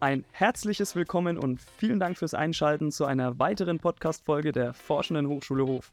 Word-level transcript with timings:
Ein 0.00 0.24
herzliches 0.30 0.94
Willkommen 0.94 1.36
und 1.36 1.60
vielen 1.76 1.98
Dank 1.98 2.16
fürs 2.16 2.32
Einschalten 2.32 2.92
zu 2.92 3.04
einer 3.04 3.38
weiteren 3.38 3.78
Podcast-Folge 3.78 4.52
der 4.52 4.72
Forschenden 4.72 5.28
Hochschule 5.28 5.66
Hof. 5.66 5.92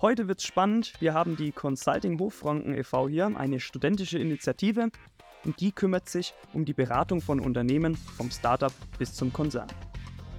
Heute 0.00 0.28
wird's 0.28 0.44
spannend. 0.44 0.92
Wir 1.00 1.14
haben 1.14 1.36
die 1.36 1.52
Consulting 1.52 2.18
Hochfranken 2.18 2.74
e.V. 2.74 3.08
hier, 3.08 3.32
eine 3.36 3.60
studentische 3.60 4.18
Initiative, 4.18 4.90
und 5.44 5.60
die 5.60 5.72
kümmert 5.72 6.08
sich 6.08 6.34
um 6.52 6.64
die 6.64 6.74
Beratung 6.74 7.20
von 7.20 7.40
Unternehmen 7.40 7.96
vom 7.96 8.30
Startup 8.30 8.72
bis 8.98 9.14
zum 9.14 9.32
Konzern. 9.32 9.68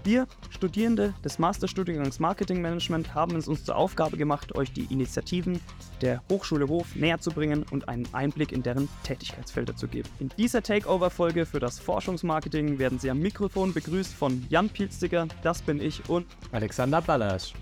Wir, 0.05 0.27
Studierende 0.49 1.13
des 1.25 1.39
Masterstudiengangs 1.39 2.19
Marketing 2.19 2.61
Management, 2.61 3.13
haben 3.13 3.35
es 3.35 3.49
uns 3.49 3.65
zur 3.65 3.75
Aufgabe 3.75 4.15
gemacht, 4.15 4.55
euch 4.55 4.71
die 4.71 4.85
Initiativen 4.85 5.59
der 6.01 6.23
Hochschule 6.31 6.69
Hof 6.69 6.95
näher 6.95 7.19
zu 7.19 7.31
bringen 7.31 7.65
und 7.69 7.89
einen 7.89 8.07
Einblick 8.13 8.53
in 8.53 8.63
deren 8.63 8.87
Tätigkeitsfelder 9.03 9.75
zu 9.75 9.89
geben. 9.89 10.07
In 10.19 10.29
dieser 10.37 10.63
Takeover-Folge 10.63 11.45
für 11.45 11.59
das 11.59 11.79
Forschungsmarketing 11.79 12.79
werden 12.79 12.97
Sie 12.97 13.11
am 13.11 13.19
Mikrofon 13.19 13.73
begrüßt 13.73 14.13
von 14.13 14.45
Jan 14.49 14.69
Pielstiger, 14.69 15.27
das 15.43 15.61
bin 15.61 15.81
ich, 15.81 16.07
und 16.09 16.25
Alexander 16.53 17.01
Ballasch. 17.01 17.53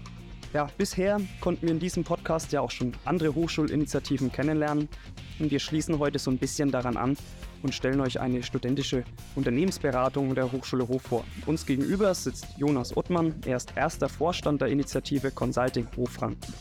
Ja, 0.53 0.69
bisher 0.77 1.19
konnten 1.41 1.63
wir 1.63 1.71
in 1.71 1.79
diesem 1.79 2.03
Podcast 2.03 2.51
ja 2.51 2.61
auch 2.61 2.71
schon 2.71 2.93
andere 3.03 3.33
Hochschulinitiativen 3.33 4.31
kennenlernen 4.31 4.87
und 5.39 5.51
wir 5.51 5.59
schließen 5.59 5.99
heute 5.99 6.19
so 6.19 6.31
ein 6.31 6.37
bisschen 6.37 6.71
daran 6.71 6.97
an, 6.97 7.17
und 7.67 7.73
stellen 7.73 7.99
euch 7.99 8.21
eine 8.21 8.43
studentische 8.43 9.03
Unternehmensberatung 9.35 10.33
der 10.33 10.49
Hochschule 10.49 10.87
Hof 10.87 11.01
vor. 11.01 11.25
Uns 11.47 11.65
gegenüber 11.65 12.13
sitzt 12.13 12.45
Jonas 12.57 12.95
Ottmann, 12.95 13.35
er 13.45 13.57
ist 13.57 13.73
erster 13.75 14.07
Vorstand 14.07 14.61
der 14.61 14.69
Initiative 14.69 15.31
Consulting 15.31 15.85
Hofranken. 15.97 16.53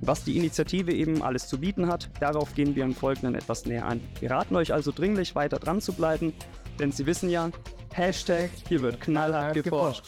Was 0.00 0.24
die 0.24 0.38
Initiative 0.38 0.94
eben 0.94 1.22
alles 1.22 1.46
zu 1.46 1.60
bieten 1.60 1.88
hat, 1.88 2.08
darauf 2.20 2.54
gehen 2.54 2.74
wir 2.74 2.84
im 2.84 2.94
Folgenden 2.94 3.34
etwas 3.34 3.66
näher 3.66 3.86
ein. 3.86 4.00
Wir 4.18 4.30
raten 4.30 4.56
euch 4.56 4.72
also 4.72 4.92
dringlich 4.92 5.34
weiter 5.34 5.58
dran 5.58 5.82
zu 5.82 5.92
bleiben, 5.92 6.32
denn 6.78 6.90
Sie 6.90 7.04
wissen 7.04 7.28
ja, 7.28 7.50
Hashtag, 7.92 8.48
hier 8.66 8.80
wird 8.80 8.98
knallhart 8.98 9.52
geforscht. 9.52 10.06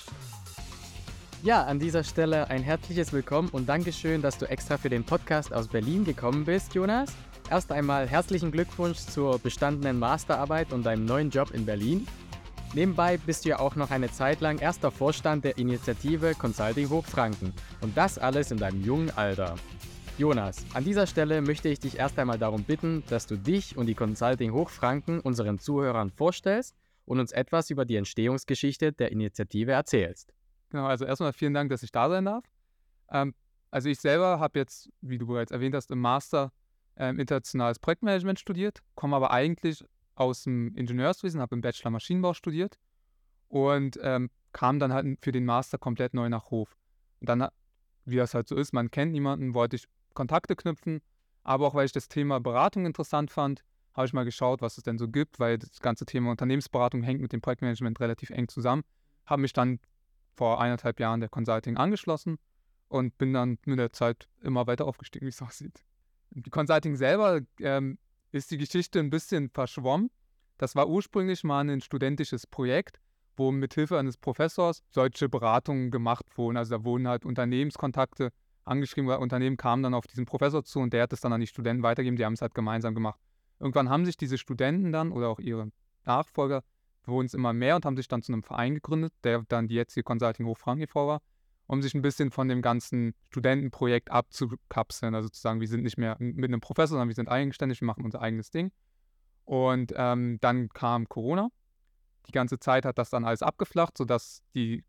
Ja, 1.43 1.65
an 1.65 1.79
dieser 1.79 2.05
Stelle 2.05 2.49
ein 2.49 2.63
herzliches 2.63 3.13
Willkommen 3.13 3.51
und 3.51 3.69
Dankeschön, 3.69 4.23
dass 4.23 4.39
du 4.39 4.47
extra 4.49 4.79
für 4.79 4.89
den 4.89 5.05
Podcast 5.05 5.53
aus 5.53 5.69
Berlin 5.69 6.05
gekommen 6.05 6.47
bist, 6.47 6.73
Jonas. 6.73 7.13
Erst 7.51 7.71
einmal 7.73 8.09
herzlichen 8.09 8.51
Glückwunsch 8.51 8.99
zur 8.99 9.39
bestandenen 9.39 9.99
Masterarbeit 9.99 10.73
und 10.73 10.85
deinem 10.85 11.05
neuen 11.05 11.31
Job 11.31 11.51
in 11.53 11.67
Berlin. 11.67 12.07
Nebenbei 12.75 13.19
bist 13.19 13.45
du 13.45 13.51
ja 13.51 13.59
auch 13.59 13.77
noch 13.77 13.91
eine 13.91 14.11
Zeit 14.11 14.41
lang 14.41 14.59
erster 14.59 14.91
Vorstand 14.91 15.45
der 15.45 15.59
Initiative 15.59 16.35
Consulting 16.35 16.89
Hochfranken. 16.89 17.53
Und 17.83 17.97
das 17.97 18.19
alles 18.19 18.51
in 18.51 18.57
deinem 18.57 18.83
jungen 18.83 19.11
Alter. 19.11 19.57
Jonas, 20.17 20.65
an 20.73 20.85
dieser 20.85 21.07
Stelle 21.07 21.43
möchte 21.43 21.69
ich 21.69 21.81
dich 21.81 21.99
erst 21.99 22.19
einmal 22.19 22.39
darum 22.39 22.65
bitten, 22.65 23.03
dass 23.09 23.27
du 23.27 23.37
dich 23.37 23.77
und 23.77 23.87
die 23.87 23.95
Consulting 23.95 24.53
Hochfranken 24.53 25.21
unseren 25.21 25.59
Zuhörern 25.59 26.11
vorstellst 26.11 26.75
und 27.05 27.21
uns 27.21 27.33
etwas 27.33 27.71
über 27.71 27.85
die 27.85 27.97
Entstehungsgeschichte 27.97 28.93
der 28.93 29.11
Initiative 29.11 29.73
erzählst. 29.73 30.33
Genau, 30.71 30.87
also 30.87 31.05
erstmal 31.05 31.33
vielen 31.35 31.53
Dank, 31.53 31.71
dass 31.71 31.83
ich 31.83 31.93
da 31.93 32.09
sein 32.09 32.25
darf. 32.25 32.45
Ähm, 33.11 33.35
also 33.71 33.89
ich 33.89 34.01
selber 34.01 34.41
habe 34.41 34.59
jetzt, 34.59 34.91
wie 35.01 35.19
du 35.19 35.27
bereits 35.27 35.51
erwähnt 35.51 35.75
hast, 35.75 35.91
im 35.91 35.99
Master 35.99 36.53
ähm, 37.03 37.19
internationales 37.19 37.81
Projektmanagement 37.81 38.39
studiert, 38.39 38.81
komme 38.95 39.17
aber 39.17 39.33
eigentlich 39.33 39.85
aus 40.15 40.45
dem 40.45 40.75
Ingenieurswesen, 40.77 41.41
habe 41.41 41.57
im 41.57 41.61
Bachelor 41.61 41.91
Maschinenbau 41.91 42.33
studiert 42.33 42.79
und 43.49 43.99
ähm, 44.03 44.31
kam 44.53 44.79
dann 44.79 44.93
halt 44.93 45.19
für 45.21 45.33
den 45.33 45.45
Master 45.45 45.79
komplett 45.79 46.15
neu 46.15 46.29
nach 46.29 46.51
Hof. 46.51 46.77
Und 47.21 47.29
dann, 47.29 47.49
wie 48.05 48.17
das 48.17 48.35
halt 48.35 48.47
so 48.47 48.55
ist, 48.55 48.73
man 48.73 48.91
kennt 48.93 49.11
niemanden, 49.11 49.53
wollte 49.53 49.77
ich 49.77 49.89
Kontakte 50.15 50.55
knüpfen, 50.55 51.01
aber 51.43 51.67
auch 51.67 51.75
weil 51.75 51.87
ich 51.87 51.93
das 51.93 52.07
Thema 52.07 52.39
Beratung 52.39 52.87
interessant 52.87 53.33
fand, 53.33 53.65
habe 53.95 54.07
ich 54.07 54.13
mal 54.13 54.25
geschaut, 54.25 54.63
was 54.63 54.79
es 54.79 54.85
denn 54.85 54.97
so 54.97 55.09
gibt, 55.09 55.41
weil 55.41 55.59
das 55.59 55.81
ganze 55.81 56.07
Thema 56.07 56.31
Unternehmensberatung 56.31 57.03
hängt 57.03 57.21
mit 57.21 57.33
dem 57.33 57.41
Projektmanagement 57.41 57.99
relativ 57.99 58.31
eng 58.31 58.47
zusammen. 58.47 58.85
Habe 59.27 59.43
mich 59.43 59.53
dann 59.53 59.81
vor 60.37 60.61
eineinhalb 60.61 61.01
Jahren 61.01 61.19
der 61.19 61.29
Consulting 61.29 61.77
angeschlossen 61.77 62.39
und 62.89 63.19
bin 63.19 63.33
dann 63.33 63.59
mit 63.65 63.81
der 63.81 63.93
Zeit 63.93 64.29
immer 64.41 64.69
weiter 64.69 64.87
aufgestiegen, 64.87 65.27
wie 65.27 65.31
es 65.31 65.43
aussieht. 65.43 65.83
Consulting 66.51 66.97
selber 66.97 67.41
ähm, 67.61 67.99
ist 68.31 68.51
die 68.51 68.59
Geschichte 68.59 68.99
ein 68.99 69.11
bisschen 69.11 69.51
verschwommen. 69.51 70.11
Das 70.59 70.75
war 70.77 70.89
ursprünglich 70.89 71.45
mal 71.45 71.69
ein 71.69 71.81
studentisches 71.81 72.47
Projekt, 72.47 72.99
wo 73.37 73.51
mit 73.51 73.75
Hilfe 73.75 73.99
eines 73.99 74.17
Professors 74.17 74.83
solche 74.91 75.29
Beratungen 75.29 75.91
gemacht 75.91 76.27
wurden. 76.37 76.57
Also 76.57 76.77
da 76.77 76.85
wurden 76.85 77.09
halt 77.09 77.25
Unternehmenskontakte 77.25 78.31
angeschrieben, 78.65 79.09
weil 79.09 79.19
Unternehmen 79.19 79.57
kamen 79.57 79.83
dann 79.83 79.95
auf 79.95 80.07
diesen 80.07 80.25
Professor 80.25 80.65
zu 80.65 80.81
und 80.81 80.93
der 80.93 81.03
hat 81.03 81.13
es 81.13 81.21
dann 81.21 81.33
an 81.33 81.41
die 81.41 81.47
Studenten 81.47 81.83
weitergegeben. 81.83 82.17
Die 82.17 82.25
haben 82.25 82.35
es 82.35 82.43
halt 82.43 82.55
gemeinsam 82.55 82.95
gemacht. 82.95 83.21
Irgendwann 83.59 83.89
haben 83.89 84.05
sich 84.05 84.17
diese 84.17 84.39
Studenten 84.39 84.93
dann 84.93 85.13
oder 85.13 85.29
auch 85.29 85.39
ihre 85.39 85.71
Nachfolger 86.05 86.63
wurden 87.05 87.27
es 87.27 87.35
immer 87.35 87.53
mehr 87.53 87.77
und 87.77 87.85
haben 87.85 87.97
sich 87.97 88.07
dann 88.07 88.23
zu 88.23 88.33
einem 88.33 88.43
Verein 88.43 88.75
gegründet, 88.75 89.13
der 89.25 89.43
dann 89.49 89.67
die 89.67 89.75
jetzige 89.75 90.05
Consulting 90.05 90.47
Hochfranken 90.47 90.85
e.V. 90.85 91.09
war 91.09 91.21
um 91.67 91.83
sich 91.83 91.95
ein 91.95 92.03
bisschen 92.03 92.31
von 92.31 92.49
dem 92.49 92.63
ganzen 92.63 93.15
Studentenprojekt 93.31 94.11
abzukapseln. 94.11 95.15
Also 95.15 95.29
zu 95.29 95.41
sagen, 95.41 95.61
wir 95.61 95.69
sind 95.69 95.83
nicht 95.83 95.99
mehr 95.99 96.17
mit 96.19 96.51
einem 96.51 96.61
Professor, 96.61 96.95
sondern 96.95 97.09
wir 97.09 97.15
sind 97.15 97.29
eigenständig, 97.29 97.81
wir 97.81 97.87
machen 97.87 98.05
unser 98.05 98.21
eigenes 98.21 98.51
Ding. 98.51 98.73
Und 99.45 99.93
ähm, 99.97 100.39
dann 100.41 100.69
kam 100.69 101.09
Corona. 101.09 101.49
Die 102.27 102.33
ganze 102.33 102.59
Zeit 102.59 102.85
hat 102.85 102.99
das 102.99 103.11
dann 103.11 103.25
alles 103.25 103.43
abgeflacht, 103.43 103.99
sodass 103.99 104.43
die 104.55 104.85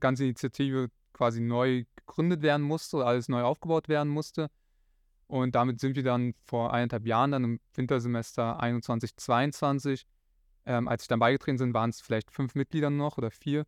ganze 0.00 0.24
Initiative 0.24 0.88
quasi 1.12 1.40
neu 1.40 1.84
gegründet 1.96 2.42
werden 2.42 2.62
musste, 2.62 3.04
alles 3.04 3.28
neu 3.28 3.42
aufgebaut 3.42 3.88
werden 3.88 4.08
musste. 4.08 4.50
Und 5.26 5.54
damit 5.54 5.80
sind 5.80 5.96
wir 5.96 6.02
dann 6.02 6.34
vor 6.44 6.72
eineinhalb 6.72 7.06
Jahren, 7.06 7.32
dann 7.32 7.44
im 7.44 7.60
Wintersemester 7.74 8.60
21, 8.60 9.16
22, 9.16 10.06
ähm, 10.66 10.88
als 10.88 11.02
ich 11.02 11.08
dann 11.08 11.18
beigetreten 11.18 11.58
bin, 11.58 11.74
waren 11.74 11.90
es 11.90 12.00
vielleicht 12.00 12.30
fünf 12.30 12.54
Mitglieder 12.54 12.90
noch 12.90 13.18
oder 13.18 13.30
vier 13.30 13.66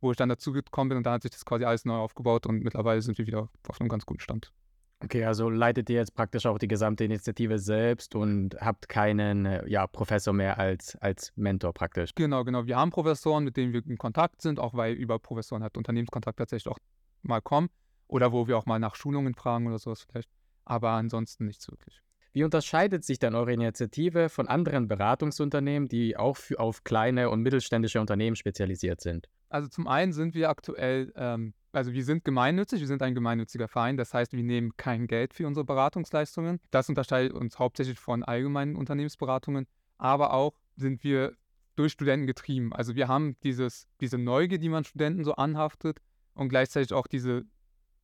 wo 0.00 0.10
ich 0.10 0.16
dann 0.16 0.28
dazu 0.28 0.52
gekommen 0.52 0.90
bin 0.90 0.98
und 0.98 1.04
dann 1.04 1.14
hat 1.14 1.22
sich 1.22 1.30
das 1.30 1.44
quasi 1.44 1.64
alles 1.64 1.84
neu 1.84 1.96
aufgebaut 1.96 2.46
und 2.46 2.62
mittlerweile 2.62 3.02
sind 3.02 3.18
wir 3.18 3.26
wieder 3.26 3.48
auf 3.68 3.80
einem 3.80 3.88
ganz 3.88 4.06
guten 4.06 4.20
Stand. 4.20 4.52
Okay, 5.00 5.24
also 5.24 5.48
leitet 5.48 5.88
ihr 5.90 5.96
jetzt 5.96 6.14
praktisch 6.14 6.44
auch 6.46 6.58
die 6.58 6.66
gesamte 6.66 7.04
Initiative 7.04 7.60
selbst 7.60 8.16
und 8.16 8.56
habt 8.60 8.88
keinen 8.88 9.46
äh, 9.46 9.68
ja, 9.68 9.86
Professor 9.86 10.34
mehr 10.34 10.58
als, 10.58 10.96
als 10.96 11.32
Mentor 11.36 11.72
praktisch. 11.72 12.10
Genau, 12.16 12.42
genau. 12.42 12.66
Wir 12.66 12.76
haben 12.76 12.90
Professoren, 12.90 13.44
mit 13.44 13.56
denen 13.56 13.72
wir 13.72 13.86
in 13.86 13.96
Kontakt 13.96 14.42
sind, 14.42 14.58
auch 14.58 14.74
weil 14.74 14.94
über 14.94 15.20
Professoren 15.20 15.62
halt 15.62 15.76
Unternehmenskontakt 15.76 16.38
tatsächlich 16.38 16.72
auch 16.72 16.78
mal 17.22 17.40
kommen 17.40 17.68
oder 18.08 18.32
wo 18.32 18.48
wir 18.48 18.58
auch 18.58 18.66
mal 18.66 18.80
nach 18.80 18.96
Schulungen 18.96 19.34
fragen 19.34 19.68
oder 19.68 19.78
sowas 19.78 20.02
vielleicht. 20.02 20.30
Aber 20.64 20.90
ansonsten 20.90 21.46
nichts 21.46 21.70
wirklich. 21.70 22.02
Wie 22.32 22.44
unterscheidet 22.44 23.04
sich 23.04 23.18
dann 23.18 23.34
eure 23.34 23.52
Initiative 23.52 24.28
von 24.28 24.48
anderen 24.48 24.86
Beratungsunternehmen, 24.86 25.88
die 25.88 26.16
auch 26.16 26.36
für, 26.36 26.60
auf 26.60 26.84
kleine 26.84 27.30
und 27.30 27.42
mittelständische 27.42 28.00
Unternehmen 28.00 28.36
spezialisiert 28.36 29.00
sind? 29.00 29.28
Also 29.48 29.68
zum 29.68 29.88
einen 29.88 30.12
sind 30.12 30.34
wir 30.34 30.50
aktuell, 30.50 31.12
ähm, 31.16 31.54
also 31.72 31.92
wir 31.92 32.04
sind 32.04 32.24
gemeinnützig, 32.24 32.80
wir 32.80 32.86
sind 32.86 33.02
ein 33.02 33.14
gemeinnütziger 33.14 33.66
Verein, 33.66 33.96
das 33.96 34.12
heißt, 34.12 34.32
wir 34.34 34.42
nehmen 34.42 34.76
kein 34.76 35.06
Geld 35.06 35.32
für 35.32 35.46
unsere 35.46 35.64
Beratungsleistungen. 35.64 36.60
Das 36.70 36.88
unterscheidet 36.88 37.32
uns 37.32 37.58
hauptsächlich 37.58 37.98
von 37.98 38.22
allgemeinen 38.22 38.76
Unternehmensberatungen, 38.76 39.66
aber 39.96 40.34
auch 40.34 40.54
sind 40.76 41.02
wir 41.02 41.32
durch 41.76 41.92
Studenten 41.92 42.26
getrieben. 42.26 42.72
Also 42.72 42.94
wir 42.94 43.08
haben 43.08 43.36
dieses, 43.42 43.86
diese 44.00 44.18
Neugier, 44.18 44.58
die 44.58 44.68
man 44.68 44.84
Studenten 44.84 45.24
so 45.24 45.34
anhaftet 45.34 46.00
und 46.34 46.48
gleichzeitig 46.48 46.92
auch 46.92 47.06
diese, 47.06 47.44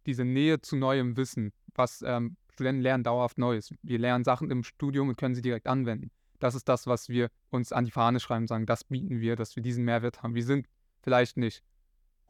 diese 0.07 0.25
Nähe 0.25 0.61
zu 0.61 0.77
neuem 0.77 1.17
Wissen, 1.17 1.53
was 1.75 2.03
ähm, 2.07 2.37
Studenten 2.55 2.83
lernen 2.83 3.03
dauerhaft 3.03 3.37
Neues. 3.37 3.75
Wir 3.83 3.99
lernen 3.99 4.25
Sachen 4.25 4.49
im 4.51 4.63
Studium 4.63 5.09
und 5.09 5.17
können 5.17 5.35
sie 5.35 5.43
direkt 5.43 5.67
anwenden. 5.67 6.11
Das 6.39 6.55
ist 6.55 6.69
das, 6.69 6.87
was 6.87 7.09
wir 7.09 7.31
uns 7.51 7.73
an 7.73 7.85
die 7.85 7.91
Fahne 7.91 8.21
schreiben, 8.21 8.47
sagen, 8.47 8.65
das 8.65 8.85
bieten 8.85 9.21
wir, 9.21 9.35
dass 9.35 9.57
wir 9.57 9.63
diesen 9.63 9.85
Mehrwert 9.85 10.23
haben. 10.23 10.35
Wir 10.35 10.45
sind 10.45 10.69
vielleicht 11.03 11.37
nicht 11.37 11.65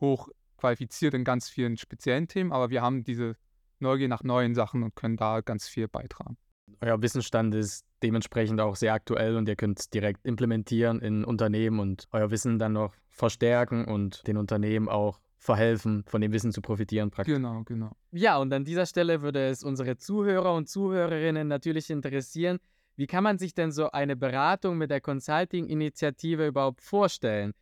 hoch 0.00 0.28
qualifiziert 0.56 1.12
in 1.12 1.24
ganz 1.24 1.50
vielen 1.50 1.76
speziellen 1.76 2.26
Themen, 2.26 2.52
aber 2.52 2.70
wir 2.70 2.80
haben 2.80 3.04
diese 3.04 3.36
Neugier 3.80 4.08
nach 4.08 4.22
neuen 4.22 4.54
Sachen 4.54 4.82
und 4.82 4.96
können 4.96 5.18
da 5.18 5.42
ganz 5.42 5.68
viel 5.68 5.88
beitragen. 5.88 6.38
Euer 6.80 7.02
Wissensstand 7.02 7.54
ist 7.54 7.84
dementsprechend 8.02 8.60
auch 8.60 8.76
sehr 8.76 8.94
aktuell 8.94 9.36
und 9.36 9.46
ihr 9.46 9.56
könnt 9.56 9.92
direkt 9.92 10.24
implementieren 10.24 11.00
in 11.00 11.24
Unternehmen 11.24 11.80
und 11.80 12.08
euer 12.12 12.30
Wissen 12.30 12.58
dann 12.58 12.72
noch 12.72 12.94
verstärken 13.10 13.84
und 13.84 14.26
den 14.26 14.38
Unternehmen 14.38 14.88
auch 14.88 15.20
verhelfen, 15.44 16.04
von 16.06 16.22
dem 16.22 16.32
Wissen 16.32 16.52
zu 16.52 16.62
profitieren 16.62 17.10
praktisch. 17.10 17.34
Genau, 17.34 17.62
genau. 17.64 17.92
Ja, 18.12 18.38
und 18.38 18.52
an 18.52 18.64
dieser 18.64 18.86
Stelle 18.86 19.20
würde 19.20 19.46
es 19.48 19.62
unsere 19.62 19.98
Zuhörer 19.98 20.54
und 20.54 20.68
Zuhörerinnen 20.68 21.46
natürlich 21.46 21.90
interessieren, 21.90 22.58
wie 22.96 23.06
kann 23.06 23.24
man 23.24 23.38
sich 23.38 23.54
denn 23.54 23.70
so 23.70 23.90
eine 23.90 24.16
Beratung 24.16 24.78
mit 24.78 24.90
der 24.90 25.00
Consulting-Initiative 25.00 26.46
überhaupt 26.46 26.80
vorstellen? 26.80 27.52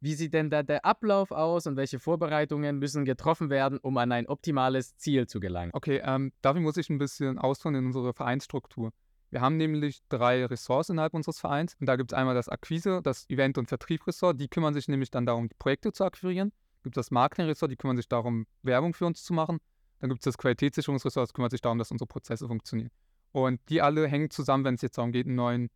Wie 0.00 0.14
sieht 0.14 0.34
denn 0.34 0.50
da 0.50 0.62
der 0.62 0.84
Ablauf 0.84 1.30
aus 1.30 1.66
und 1.66 1.76
welche 1.76 1.98
Vorbereitungen 1.98 2.78
müssen 2.78 3.04
getroffen 3.04 3.50
werden, 3.50 3.78
um 3.78 3.96
an 3.98 4.10
ein 4.12 4.26
optimales 4.26 4.96
Ziel 4.96 5.26
zu 5.26 5.38
gelangen? 5.38 5.70
Okay, 5.74 6.00
ähm, 6.04 6.32
dafür 6.40 6.62
muss 6.62 6.76
ich 6.76 6.90
ein 6.90 6.98
bisschen 6.98 7.38
ausführen 7.38 7.74
in 7.76 7.86
unsere 7.86 8.14
Vereinsstruktur. 8.14 8.92
Wir 9.30 9.42
haben 9.42 9.56
nämlich 9.58 10.00
drei 10.08 10.44
Ressorts 10.46 10.88
innerhalb 10.88 11.14
unseres 11.14 11.38
Vereins. 11.38 11.76
Und 11.78 11.86
da 11.86 11.96
gibt 11.96 12.12
es 12.12 12.18
einmal 12.18 12.34
das 12.34 12.48
Akquise, 12.48 13.00
das 13.02 13.28
Event- 13.28 13.58
und 13.58 13.68
Vertrieb-Ressort. 13.68 14.40
Die 14.40 14.48
kümmern 14.48 14.72
sich 14.72 14.88
nämlich 14.88 15.10
dann 15.10 15.26
darum, 15.26 15.50
Projekte 15.58 15.92
zu 15.92 16.04
akquirieren. 16.04 16.52
Gibt 16.82 16.96
es 16.96 17.06
das 17.06 17.10
Marketing-Ressort, 17.10 17.70
die 17.70 17.76
kümmern 17.76 17.96
sich 17.96 18.08
darum, 18.08 18.46
Werbung 18.62 18.94
für 18.94 19.06
uns 19.06 19.24
zu 19.24 19.32
machen. 19.32 19.58
Dann 20.00 20.10
gibt 20.10 20.20
es 20.20 20.24
das 20.24 20.38
Qualitätssicherungsressort, 20.38 21.28
das 21.28 21.34
kümmert 21.34 21.50
sich 21.50 21.60
darum, 21.60 21.78
dass 21.78 21.90
unsere 21.90 22.06
Prozesse 22.06 22.46
funktionieren. 22.46 22.90
Und 23.32 23.60
die 23.68 23.82
alle 23.82 24.06
hängen 24.06 24.30
zusammen, 24.30 24.64
wenn 24.64 24.74
es 24.74 24.82
jetzt 24.82 24.96
darum 24.96 25.12
geht, 25.12 25.26
ein 25.26 25.34
neuen, 25.34 25.70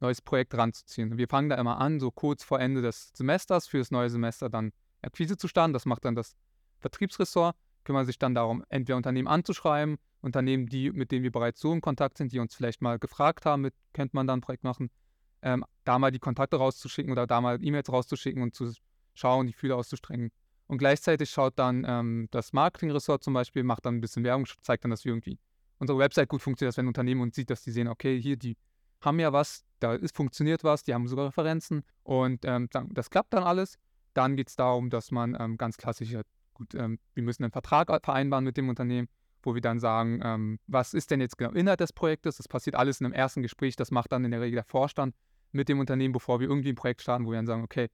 neues 0.00 0.20
Projekt 0.20 0.56
ranzuziehen. 0.56 1.16
Wir 1.16 1.28
fangen 1.28 1.48
da 1.48 1.56
immer 1.56 1.78
an, 1.78 2.00
so 2.00 2.10
kurz 2.10 2.44
vor 2.44 2.60
Ende 2.60 2.82
des 2.82 3.10
Semesters, 3.14 3.66
für 3.66 3.78
das 3.78 3.90
neue 3.90 4.10
Semester 4.10 4.48
dann 4.48 4.72
Akquise 5.02 5.36
zu 5.36 5.48
starten. 5.48 5.72
Das 5.72 5.86
macht 5.86 6.04
dann 6.04 6.14
das 6.14 6.36
Vertriebsressort, 6.80 7.56
kümmert 7.84 8.06
sich 8.06 8.18
dann 8.18 8.34
darum, 8.34 8.64
entweder 8.68 8.96
Unternehmen 8.96 9.28
anzuschreiben, 9.28 9.98
Unternehmen, 10.20 10.66
die, 10.66 10.90
mit 10.90 11.12
denen 11.12 11.22
wir 11.22 11.32
bereits 11.32 11.60
so 11.60 11.72
in 11.72 11.80
Kontakt 11.80 12.18
sind, 12.18 12.32
die 12.32 12.40
uns 12.40 12.54
vielleicht 12.54 12.82
mal 12.82 12.98
gefragt 12.98 13.46
haben, 13.46 13.62
mit, 13.62 13.74
könnte 13.92 14.16
man 14.16 14.26
dann 14.26 14.38
ein 14.38 14.42
Projekt 14.42 14.64
machen, 14.64 14.90
ähm, 15.42 15.64
da 15.84 15.98
mal 15.98 16.10
die 16.10 16.18
Kontakte 16.18 16.56
rauszuschicken 16.56 17.12
oder 17.12 17.26
da 17.26 17.40
mal 17.40 17.58
E-Mails 17.62 17.90
rauszuschicken 17.90 18.42
und 18.42 18.54
zu 18.54 18.72
schauen, 19.14 19.46
die 19.46 19.52
Fühler 19.52 19.76
auszustrecken. 19.76 20.30
Und 20.68 20.78
gleichzeitig 20.78 21.30
schaut 21.30 21.58
dann 21.58 21.84
ähm, 21.88 22.28
das 22.30 22.52
Marketing-Ressort 22.52 23.24
zum 23.24 23.34
Beispiel, 23.34 23.64
macht 23.64 23.86
dann 23.86 23.96
ein 23.96 24.00
bisschen 24.00 24.22
Werbung, 24.22 24.46
zeigt 24.60 24.84
dann, 24.84 24.90
dass 24.90 25.04
wir 25.04 25.12
irgendwie 25.12 25.38
unsere 25.78 25.98
Website 25.98 26.28
gut 26.28 26.42
funktioniert, 26.42 26.72
dass 26.72 26.76
wenn 26.76 26.84
ein 26.84 26.88
Unternehmen 26.88 27.22
uns 27.22 27.34
sieht, 27.34 27.50
dass 27.50 27.62
die 27.62 27.70
sehen, 27.70 27.88
okay, 27.88 28.20
hier, 28.20 28.36
die 28.36 28.56
haben 29.00 29.18
ja 29.18 29.32
was, 29.32 29.64
da 29.80 29.94
ist, 29.94 30.14
funktioniert 30.14 30.64
was, 30.64 30.82
die 30.82 30.92
haben 30.92 31.08
sogar 31.08 31.28
Referenzen 31.28 31.84
und 32.02 32.44
ähm, 32.44 32.68
dann, 32.70 32.88
das 32.92 33.10
klappt 33.10 33.32
dann 33.32 33.44
alles. 33.44 33.78
Dann 34.12 34.36
geht 34.36 34.48
es 34.48 34.56
darum, 34.56 34.90
dass 34.90 35.10
man 35.10 35.36
ähm, 35.38 35.56
ganz 35.56 35.76
klassisch, 35.76 36.14
gut, 36.52 36.74
ähm, 36.74 36.98
wir 37.14 37.22
müssen 37.22 37.44
einen 37.44 37.52
Vertrag 37.52 37.88
vereinbaren 38.04 38.44
mit 38.44 38.56
dem 38.56 38.68
Unternehmen, 38.68 39.08
wo 39.42 39.54
wir 39.54 39.62
dann 39.62 39.78
sagen, 39.78 40.20
ähm, 40.22 40.58
was 40.66 40.92
ist 40.92 41.10
denn 41.10 41.20
jetzt 41.20 41.38
genau 41.38 41.52
Inhalt 41.52 41.80
des 41.80 41.92
Projektes? 41.92 42.36
Das 42.36 42.48
passiert 42.48 42.76
alles 42.76 43.00
in 43.00 43.06
einem 43.06 43.14
ersten 43.14 43.42
Gespräch, 43.42 43.76
das 43.76 43.90
macht 43.90 44.12
dann 44.12 44.24
in 44.24 44.32
der 44.32 44.40
Regel 44.40 44.56
der 44.56 44.64
Vorstand 44.64 45.14
mit 45.52 45.68
dem 45.68 45.78
Unternehmen, 45.78 46.12
bevor 46.12 46.40
wir 46.40 46.48
irgendwie 46.48 46.70
ein 46.70 46.74
Projekt 46.74 47.00
starten, 47.00 47.24
wo 47.24 47.30
wir 47.30 47.36
dann 47.36 47.46
sagen, 47.46 47.62
okay, 47.62 47.88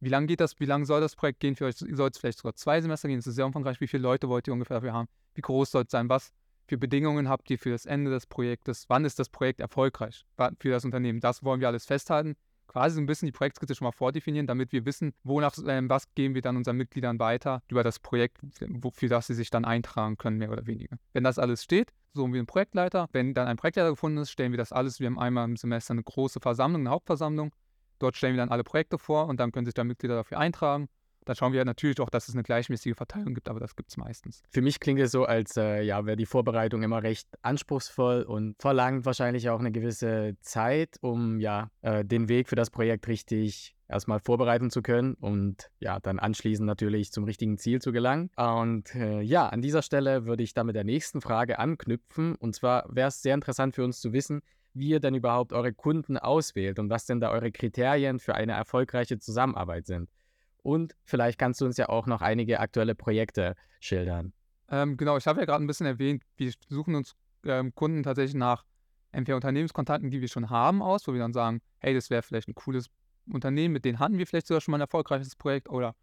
wie 0.00 0.08
lange 0.08 0.26
geht 0.26 0.40
das, 0.40 0.58
wie 0.58 0.64
lange 0.64 0.86
soll 0.86 1.00
das 1.00 1.14
Projekt 1.14 1.40
gehen 1.40 1.56
für 1.56 1.66
euch? 1.66 1.76
Soll 1.76 2.10
es 2.10 2.18
vielleicht 2.18 2.38
sogar 2.38 2.54
zwei 2.54 2.80
Semester 2.80 3.08
gehen? 3.08 3.18
Das 3.18 3.26
ist 3.26 3.34
sehr 3.34 3.46
umfangreich. 3.46 3.80
Wie 3.80 3.86
viele 3.86 4.02
Leute 4.02 4.28
wollt 4.28 4.48
ihr 4.48 4.52
ungefähr 4.52 4.78
dafür 4.78 4.92
haben? 4.92 5.08
Wie 5.34 5.42
groß 5.42 5.70
soll 5.70 5.84
es 5.84 5.90
sein? 5.90 6.08
Was 6.08 6.32
für 6.66 6.78
Bedingungen 6.78 7.28
habt 7.28 7.50
ihr 7.50 7.58
für 7.58 7.70
das 7.70 7.84
Ende 7.84 8.10
des 8.10 8.26
Projektes? 8.26 8.86
Wann 8.88 9.04
ist 9.04 9.18
das 9.18 9.28
Projekt 9.28 9.60
erfolgreich 9.60 10.24
für 10.58 10.70
das 10.70 10.84
Unternehmen? 10.84 11.20
Das 11.20 11.42
wollen 11.44 11.60
wir 11.60 11.68
alles 11.68 11.84
festhalten. 11.84 12.36
Quasi 12.68 12.94
so 12.94 13.00
ein 13.00 13.06
bisschen 13.06 13.26
die 13.26 13.32
Projektskizze 13.32 13.74
schon 13.74 13.86
mal 13.86 13.92
vordefinieren, 13.92 14.46
damit 14.46 14.70
wir 14.70 14.86
wissen, 14.86 15.12
wonach, 15.24 15.58
äh, 15.58 15.82
was 15.88 16.04
geben 16.14 16.36
wir 16.36 16.42
dann 16.42 16.56
unseren 16.56 16.76
Mitgliedern 16.76 17.18
weiter 17.18 17.64
über 17.68 17.82
das 17.82 17.98
Projekt, 17.98 18.38
für 18.92 19.08
das 19.08 19.26
sie 19.26 19.34
sich 19.34 19.50
dann 19.50 19.64
eintragen 19.64 20.16
können, 20.16 20.38
mehr 20.38 20.52
oder 20.52 20.66
weniger. 20.68 20.96
Wenn 21.12 21.24
das 21.24 21.40
alles 21.40 21.64
steht, 21.64 21.92
suchen 22.12 22.32
wir 22.32 22.38
einen 22.38 22.46
Projektleiter. 22.46 23.08
Wenn 23.10 23.34
dann 23.34 23.48
ein 23.48 23.56
Projektleiter 23.56 23.90
gefunden 23.90 24.18
ist, 24.18 24.30
stellen 24.30 24.52
wir 24.52 24.58
das 24.58 24.70
alles. 24.70 25.00
Wir 25.00 25.08
haben 25.08 25.18
einmal 25.18 25.46
im 25.46 25.56
Semester 25.56 25.92
eine 25.92 26.04
große 26.04 26.38
Versammlung, 26.38 26.82
eine 26.82 26.90
Hauptversammlung 26.90 27.52
Dort 28.00 28.16
stellen 28.16 28.34
wir 28.34 28.42
dann 28.42 28.48
alle 28.48 28.64
Projekte 28.64 28.98
vor 28.98 29.26
und 29.26 29.38
dann 29.38 29.52
können 29.52 29.66
sich 29.66 29.74
da 29.74 29.84
Mitglieder 29.84 30.16
dafür 30.16 30.38
eintragen. 30.38 30.88
Dann 31.26 31.36
schauen 31.36 31.52
wir 31.52 31.64
natürlich 31.64 32.00
auch, 32.00 32.10
dass 32.10 32.28
es 32.28 32.34
eine 32.34 32.42
gleichmäßige 32.42 32.96
Verteilung 32.96 33.34
gibt, 33.34 33.48
aber 33.48 33.60
das 33.60 33.76
gibt 33.76 33.90
es 33.90 33.96
meistens. 33.96 34.42
Für 34.50 34.62
mich 34.62 34.80
klingt 34.80 35.00
es 35.00 35.12
so, 35.12 35.26
als 35.26 35.56
äh, 35.56 35.82
ja, 35.82 36.04
wäre 36.06 36.16
die 36.16 36.26
Vorbereitung 36.26 36.82
immer 36.82 37.02
recht 37.02 37.28
anspruchsvoll 37.42 38.22
und 38.22 38.56
verlangt 38.58 39.04
wahrscheinlich 39.04 39.50
auch 39.50 39.60
eine 39.60 39.70
gewisse 39.70 40.36
Zeit, 40.40 40.96
um 41.02 41.38
ja 41.38 41.70
äh, 41.82 42.04
den 42.04 42.28
Weg 42.28 42.48
für 42.48 42.56
das 42.56 42.70
Projekt 42.70 43.06
richtig 43.06 43.76
erstmal 43.86 44.20
vorbereiten 44.20 44.70
zu 44.70 44.82
können 44.82 45.14
und 45.14 45.70
ja, 45.80 45.98
dann 46.00 46.18
anschließend 46.18 46.66
natürlich 46.66 47.12
zum 47.12 47.24
richtigen 47.24 47.58
Ziel 47.58 47.82
zu 47.82 47.92
gelangen. 47.92 48.30
Und 48.36 48.94
äh, 48.94 49.20
ja, 49.20 49.48
an 49.48 49.62
dieser 49.62 49.82
Stelle 49.82 50.26
würde 50.26 50.42
ich 50.42 50.54
dann 50.54 50.66
mit 50.66 50.76
der 50.76 50.84
nächsten 50.84 51.20
Frage 51.20 51.58
anknüpfen. 51.58 52.36
Und 52.36 52.54
zwar 52.54 52.86
wäre 52.88 53.08
es 53.08 53.20
sehr 53.20 53.34
interessant 53.34 53.74
für 53.74 53.84
uns 53.84 54.00
zu 54.00 54.12
wissen, 54.12 54.42
wie 54.72 54.90
ihr 54.90 55.00
denn 55.00 55.14
überhaupt 55.14 55.52
eure 55.52 55.72
Kunden 55.72 56.16
auswählt 56.16 56.78
und 56.78 56.90
was 56.90 57.06
denn 57.06 57.20
da 57.20 57.30
eure 57.30 57.52
Kriterien 57.52 58.18
für 58.18 58.34
eine 58.34 58.52
erfolgreiche 58.52 59.18
Zusammenarbeit 59.18 59.86
sind. 59.86 60.10
Und 60.62 60.94
vielleicht 61.04 61.38
kannst 61.38 61.60
du 61.60 61.64
uns 61.64 61.76
ja 61.76 61.88
auch 61.88 62.06
noch 62.06 62.22
einige 62.22 62.60
aktuelle 62.60 62.94
Projekte 62.94 63.56
schildern. 63.80 64.32
Ähm, 64.68 64.96
genau, 64.96 65.16
ich 65.16 65.26
habe 65.26 65.40
ja 65.40 65.46
gerade 65.46 65.64
ein 65.64 65.66
bisschen 65.66 65.86
erwähnt, 65.86 66.22
wir 66.36 66.52
suchen 66.68 66.94
uns 66.94 67.14
ähm, 67.44 67.74
Kunden 67.74 68.02
tatsächlich 68.02 68.34
nach 68.34 68.64
entweder 69.12 69.36
Unternehmenskontakten, 69.36 70.10
die 70.10 70.20
wir 70.20 70.28
schon 70.28 70.50
haben, 70.50 70.82
aus, 70.82 71.06
wo 71.08 71.12
wir 71.12 71.20
dann 71.20 71.32
sagen, 71.32 71.60
hey, 71.78 71.94
das 71.94 72.10
wäre 72.10 72.22
vielleicht 72.22 72.48
ein 72.48 72.54
cooles 72.54 72.86
Unternehmen, 73.28 73.72
mit 73.72 73.84
denen 73.84 73.98
hatten 73.98 74.18
wir 74.18 74.26
vielleicht 74.26 74.46
sogar 74.46 74.60
schon 74.60 74.72
mal 74.72 74.78
ein 74.78 74.82
erfolgreiches 74.82 75.34
Projekt 75.36 75.68
oder 75.68 75.94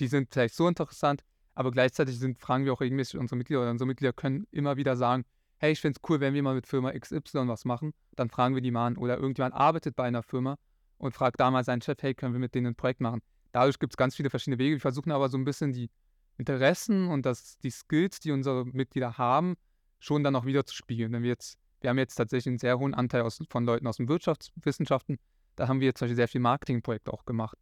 die 0.00 0.08
sind 0.08 0.32
vielleicht 0.32 0.54
so 0.54 0.66
interessant, 0.66 1.22
aber 1.54 1.70
gleichzeitig 1.70 2.18
sind, 2.18 2.38
fragen 2.38 2.64
wir 2.64 2.72
auch 2.72 2.80
regelmäßig 2.80 3.18
unsere 3.18 3.36
Mitglieder 3.36 3.62
oder 3.62 3.70
unsere 3.70 3.86
Mitglieder 3.86 4.12
können 4.12 4.46
immer 4.50 4.76
wieder 4.76 4.96
sagen, 4.96 5.24
hey, 5.58 5.72
ich 5.72 5.80
finde 5.80 5.98
es 5.98 6.08
cool, 6.08 6.20
wenn 6.20 6.34
wir 6.34 6.42
mal 6.42 6.54
mit 6.54 6.66
Firma 6.66 6.92
XY 6.92 7.48
was 7.48 7.64
machen, 7.64 7.92
dann 8.16 8.28
fragen 8.28 8.54
wir 8.54 8.62
die 8.62 8.70
mal 8.70 8.86
an. 8.86 8.96
Oder 8.96 9.16
irgendjemand 9.16 9.54
arbeitet 9.54 9.96
bei 9.96 10.04
einer 10.04 10.22
Firma 10.22 10.56
und 10.98 11.14
fragt 11.14 11.40
da 11.40 11.50
mal 11.50 11.64
seinen 11.64 11.82
Chef, 11.82 11.98
hey, 12.00 12.14
können 12.14 12.32
wir 12.32 12.40
mit 12.40 12.54
denen 12.54 12.68
ein 12.68 12.74
Projekt 12.74 13.00
machen? 13.00 13.20
Dadurch 13.52 13.78
gibt 13.78 13.92
es 13.92 13.96
ganz 13.96 14.16
viele 14.16 14.30
verschiedene 14.30 14.58
Wege. 14.58 14.76
Wir 14.76 14.80
versuchen 14.80 15.12
aber 15.12 15.28
so 15.28 15.38
ein 15.38 15.44
bisschen 15.44 15.72
die 15.72 15.90
Interessen 16.38 17.08
und 17.08 17.24
das, 17.24 17.56
die 17.58 17.70
Skills, 17.70 18.20
die 18.20 18.32
unsere 18.32 18.64
Mitglieder 18.64 19.16
haben, 19.16 19.54
schon 20.00 20.24
dann 20.24 20.34
auch 20.34 20.44
wieder 20.44 20.66
zu 20.66 20.74
spiegeln. 20.74 21.12
Wenn 21.12 21.22
wir 21.22 21.30
jetzt, 21.30 21.56
wir 21.80 21.90
haben 21.90 21.98
jetzt 21.98 22.16
tatsächlich 22.16 22.48
einen 22.48 22.58
sehr 22.58 22.78
hohen 22.78 22.94
Anteil 22.94 23.22
aus, 23.22 23.40
von 23.48 23.64
Leuten 23.64 23.86
aus 23.86 23.98
den 23.98 24.08
Wirtschaftswissenschaften, 24.08 25.18
da 25.56 25.68
haben 25.68 25.80
wir 25.80 25.86
jetzt 25.86 26.00
zum 26.00 26.06
Beispiel 26.06 26.16
sehr 26.16 26.28
viel 26.28 26.40
Marketingprojekte 26.40 27.12
auch 27.12 27.24
gemacht. 27.24 27.56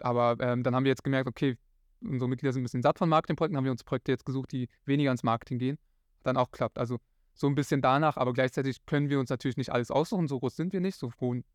Aber 0.00 0.36
ähm, 0.40 0.64
dann 0.64 0.74
haben 0.74 0.84
wir 0.84 0.90
jetzt 0.90 1.04
gemerkt, 1.04 1.28
okay, 1.28 1.56
unsere 2.00 2.28
Mitglieder 2.28 2.52
sind 2.52 2.62
ein 2.62 2.64
bisschen 2.64 2.82
satt 2.82 2.98
von 2.98 3.08
Marketingprojekten, 3.08 3.56
haben 3.56 3.64
wir 3.64 3.70
uns 3.70 3.84
Projekte 3.84 4.10
jetzt 4.10 4.26
gesucht, 4.26 4.50
die 4.50 4.68
weniger 4.84 5.12
ins 5.12 5.22
Marketing 5.22 5.58
gehen 5.58 5.78
dann 6.26 6.36
auch 6.36 6.50
klappt. 6.50 6.78
Also 6.78 6.98
so 7.34 7.46
ein 7.46 7.54
bisschen 7.54 7.82
danach, 7.82 8.16
aber 8.16 8.32
gleichzeitig 8.32 8.84
können 8.86 9.08
wir 9.08 9.18
uns 9.18 9.30
natürlich 9.30 9.56
nicht 9.56 9.70
alles 9.70 9.90
aussuchen, 9.90 10.28
so 10.28 10.38
groß 10.38 10.56
sind 10.56 10.72
wir 10.72 10.80
nicht, 10.80 10.98
so 10.98 11.10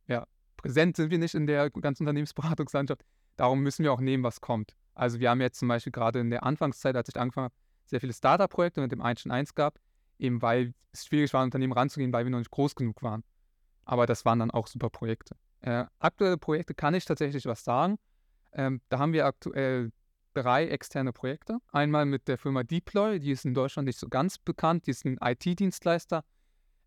ja, 0.08 0.26
präsent 0.58 0.98
sind 0.98 1.10
wir 1.10 1.18
nicht 1.18 1.36
in 1.36 1.48
der 1.48 1.70
ganzen 1.70 2.04
Unternehmensberatungslandschaft. 2.04 3.04
Darum 3.38 3.62
müssen 3.62 3.84
wir 3.84 3.94
auch 3.94 4.02
nehmen, 4.02 4.24
was 4.24 4.42
kommt. 4.42 4.76
Also 4.94 5.20
wir 5.20 5.30
haben 5.30 5.40
jetzt 5.40 5.60
zum 5.60 5.70
Beispiel 5.70 5.92
gerade 5.94 6.20
in 6.20 6.30
der 6.30 6.44
Anfangszeit, 6.44 6.96
als 6.96 7.08
ich 7.08 7.18
angefangen 7.18 7.46
habe, 7.46 7.56
sehr 7.86 8.02
viele 8.02 8.14
Startup-Projekte 8.14 8.82
mit 8.82 8.92
dem 8.92 9.02
1 9.02 9.28
1 9.28 9.56
gab, 9.56 9.80
eben 10.20 10.42
weil 10.42 10.74
es 10.92 11.06
schwierig 11.06 11.34
war, 11.34 11.42
ein 11.42 11.46
Unternehmen 11.46 11.74
ranzugehen, 11.74 12.12
weil 12.12 12.26
wir 12.26 12.32
noch 12.32 12.40
nicht 12.40 12.52
groß 12.52 12.76
genug 12.76 13.02
waren. 13.02 13.24
Aber 13.86 14.06
das 14.06 14.26
waren 14.26 14.40
dann 14.40 14.52
auch 14.52 14.68
super 14.68 14.90
Projekte. 14.90 15.36
Äh, 15.62 15.86
aktuelle 16.00 16.38
Projekte 16.38 16.74
kann 16.74 16.94
ich 16.94 17.06
tatsächlich 17.06 17.46
was 17.46 17.64
sagen. 17.64 17.98
Ähm, 18.52 18.82
da 18.90 19.00
haben 19.00 19.14
wir 19.14 19.26
aktuell 19.26 19.92
drei 20.34 20.68
externe 20.68 21.14
Projekte. 21.14 21.60
Einmal 21.72 22.06
mit 22.06 22.28
der 22.28 22.38
Firma 22.38 22.64
Deploy, 22.64 23.20
die 23.20 23.32
ist 23.32 23.46
in 23.46 23.54
Deutschland 23.54 23.88
nicht 23.88 24.00
so 24.00 24.08
ganz 24.08 24.38
bekannt, 24.38 24.88
die 24.88 24.92
ist 24.92 25.06
ein 25.06 25.18
IT-Dienstleister. 25.22 26.24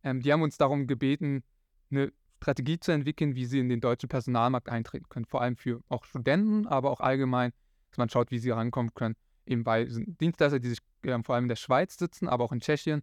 Ähm, 0.03 0.21
die 0.21 0.33
haben 0.33 0.43
uns 0.43 0.56
darum 0.56 0.87
gebeten, 0.87 1.43
eine 1.91 2.12
Strategie 2.43 2.81
zu 2.81 2.93
entwickeln, 2.93 3.35
wie 3.35 3.44
sie 3.44 3.61
in 3.61 3.69
den 3.69 3.81
deutschen 3.81 4.09
Personalmarkt 4.09 4.69
eintreten 4.69 5.09
können. 5.09 5.27
Vor 5.27 5.43
allem 5.43 5.56
für 5.56 5.81
auch 5.89 6.05
Studenten, 6.05 6.67
aber 6.67 6.91
auch 6.91 7.00
allgemein, 7.00 7.53
dass 7.91 7.99
man 7.99 8.09
schaut, 8.09 8.31
wie 8.31 8.39
sie 8.39 8.50
rankommen 8.50 8.94
können. 8.94 9.15
Eben 9.47 9.65
bei 9.65 9.85
Dienstleister, 9.85 10.59
die 10.59 10.71
sich 10.71 10.79
äh, 11.03 11.23
vor 11.23 11.35
allem 11.35 11.44
in 11.44 11.49
der 11.49 11.56
Schweiz 11.56 11.97
sitzen, 11.97 12.29
aber 12.29 12.44
auch 12.44 12.53
in 12.53 12.61
Tschechien 12.61 13.03